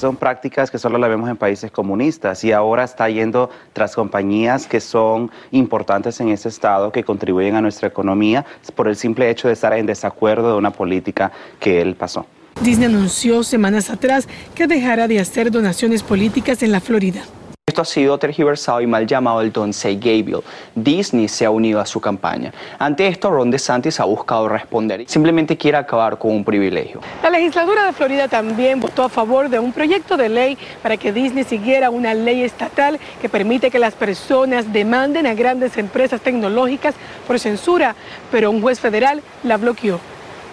Son 0.02 0.16
prácticas 0.16 0.72
que 0.72 0.80
solo 0.80 0.98
la 0.98 1.08
vemos 1.08 1.30
en 1.30 1.38
países 1.38 1.70
comunistas 1.70 2.44
y 2.44 2.52
ahora 2.52 2.84
está 2.84 3.08
yendo 3.08 3.52
tras 3.72 3.94
compañías 3.94 4.66
que 4.66 4.80
son 4.80 5.30
importantes 5.52 6.20
en 6.20 6.30
ese 6.30 6.50
estado, 6.50 6.92
que 6.92 7.04
contribuyen 7.04 7.54
a 7.54 7.62
nuestra 7.62 7.88
economía 7.88 8.44
por 8.74 8.88
el 8.88 8.96
simple 8.96 9.30
hecho 9.30 9.48
de 9.48 9.54
estar 9.54 9.74
en 9.74 9.86
desacuerdo 9.86 10.54
de 10.54 10.58
una 10.58 10.72
política 10.72 11.32
que 11.60 11.82
él 11.82 11.94
pasó. 11.94 12.26
Disney 12.64 12.88
anunció 12.88 13.44
semanas 13.44 13.92
atrás 13.92 14.28
que 14.56 14.66
dejará 14.66 15.08
de 15.08 15.20
hacer 15.20 15.52
donaciones 15.52 16.02
políticas 16.02 16.64
en 16.64 16.72
la 16.72 16.82
Florida. 16.82 17.22
Esto 17.71 17.84
ha 17.84 17.86
sido 17.86 18.17
tergiversado 18.17 18.82
y 18.82 18.86
mal 18.86 19.08
llamado 19.08 19.39
el 19.39 19.50
Don't 19.50 19.71
Say 19.71 19.95
Gay 19.95 20.24
Bill. 20.24 20.41
Disney 20.76 21.30
se 21.30 21.45
ha 21.45 21.52
unido 21.52 21.80
a 21.80 21.86
su 21.86 22.02
campaña. 22.02 22.52
Ante 22.78 23.08
esto, 23.08 23.32
Ron 23.32 23.50
DeSantis 23.50 23.97
ha 24.02 24.04
buscado 24.04 24.50
responder. 24.50 25.06
Simplemente 25.08 25.56
quiere 25.56 25.78
acabar 25.78 26.17
con 26.17 26.32
un 26.32 26.43
privilegio. 26.43 27.00
La 27.24 27.30
legislatura 27.30 27.86
de 27.86 27.93
Florida 27.93 28.28
también 28.28 28.82
votó 28.82 29.04
a 29.04 29.10
favor 29.10 29.47
de 29.47 29.60
un 29.60 29.71
proyecto 29.71 30.17
de 30.17 30.28
ley 30.28 30.58
para 30.84 30.97
que 30.97 31.13
Disney 31.13 31.45
siguiera 31.45 31.91
una 31.91 32.13
ley 32.13 32.43
estatal 32.43 33.00
que 33.21 33.30
permite 33.30 33.71
que 33.71 33.80
las 33.80 33.93
personas 33.93 34.74
demanden 34.74 35.26
a 35.26 35.34
grandes 35.34 35.78
empresas 35.78 36.19
tecnológicas 36.19 36.93
por 37.26 37.39
censura, 37.39 37.95
pero 38.32 38.52
un 38.52 38.62
juez 38.62 38.82
federal 38.82 39.21
la 39.43 39.56
bloqueó. 39.56 40.02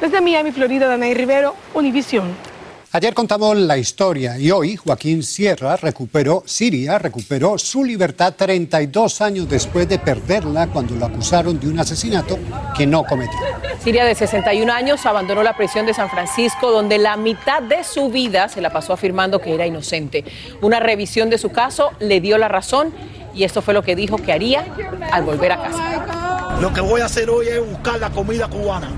Desde 0.01 0.21
Miami, 0.21 0.53
Florida, 0.53 0.87
Danay 0.87 1.15
Rivero, 1.15 1.57
Univisión. 1.75 2.48
Ayer 2.91 3.13
contamos 3.13 3.55
la 3.55 3.77
historia 3.77 4.39
y 4.39 4.51
hoy 4.51 4.77
Joaquín 4.77 5.23
Sierra 5.23 5.77
recuperó, 5.77 6.43
Siria 6.47 6.99
recuperó 6.99 7.59
su 7.59 7.85
libertad 7.85 8.33
32 8.35 9.21
años 9.21 9.47
después 9.47 9.87
de 9.91 9.99
perderla 9.99 10.69
cuando 10.69 10.95
lo 10.95 11.05
acusaron 11.05 11.61
de 11.61 11.69
un 11.69 11.79
asesinato 11.79 12.39
que 12.75 12.87
no 12.87 13.05
cometió. 13.05 13.39
Siria 13.85 14.07
de 14.07 14.15
61 14.15 14.73
años 14.73 15.05
abandonó 15.05 15.43
la 15.43 15.55
prisión 15.55 15.85
de 15.85 15.93
San 15.93 16.09
Francisco 16.09 16.71
donde 16.71 16.97
la 16.97 17.19
mitad 17.19 17.61
de 17.61 17.85
su 17.85 18.09
vida 18.09 18.49
se 18.49 18.63
la 18.63 18.71
pasó 18.71 18.95
afirmando 18.95 19.39
que 19.39 19.55
era 19.55 19.67
inocente. 19.67 20.25
Una 20.63 20.81
revisión 20.81 21.29
de 21.29 21.37
su 21.37 21.51
caso 21.51 21.91
le 22.01 22.23
dio 22.23 22.39
la 22.39 22.49
razón 22.49 22.95
y 23.35 23.45
esto 23.45 23.61
fue 23.61 23.75
lo 23.75 23.83
que 23.83 23.97
dijo 23.97 24.17
que 24.17 24.33
haría 24.33 24.65
al 25.13 25.25
volver 25.25 25.53
a 25.53 25.61
casa. 25.61 26.57
Lo 26.59 26.73
que 26.73 26.81
voy 26.81 27.03
a 27.03 27.05
hacer 27.05 27.29
hoy 27.29 27.49
es 27.49 27.61
buscar 27.61 28.01
la 28.01 28.09
comida 28.09 28.49
cubana. 28.49 28.89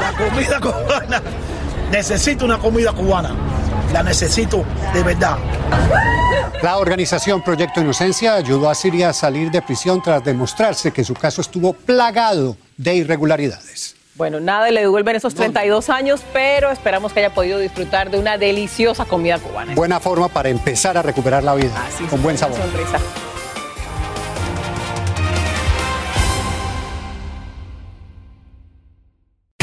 La 0.00 0.12
comida 0.12 0.60
cubana. 0.60 1.22
Necesito 1.90 2.44
una 2.44 2.58
comida 2.58 2.92
cubana. 2.92 3.34
La 3.92 4.02
necesito 4.02 4.64
de 4.92 5.02
verdad. 5.02 5.38
La 6.62 6.78
organización 6.78 7.42
Proyecto 7.42 7.80
Inocencia 7.80 8.34
ayudó 8.34 8.68
a 8.68 8.74
Siria 8.74 9.10
a 9.10 9.12
salir 9.12 9.50
de 9.50 9.62
prisión 9.62 10.02
tras 10.02 10.24
demostrarse 10.24 10.90
que 10.90 11.04
su 11.04 11.14
caso 11.14 11.40
estuvo 11.40 11.72
plagado 11.72 12.56
de 12.76 12.96
irregularidades. 12.96 13.94
Bueno, 14.16 14.40
nada 14.40 14.70
le 14.70 14.80
devuelven 14.80 15.16
esos 15.16 15.34
32 15.34 15.90
años, 15.90 16.22
pero 16.32 16.70
esperamos 16.70 17.12
que 17.12 17.20
haya 17.20 17.34
podido 17.34 17.58
disfrutar 17.58 18.10
de 18.10 18.18
una 18.18 18.38
deliciosa 18.38 19.04
comida 19.04 19.38
cubana. 19.38 19.74
Buena 19.74 20.00
forma 20.00 20.28
para 20.28 20.48
empezar 20.48 20.96
a 20.96 21.02
recuperar 21.02 21.44
la 21.44 21.54
vida, 21.54 21.74
con 22.08 22.22
buen 22.22 22.38
sabor. 22.38 22.58
Sonrisa. 22.58 22.98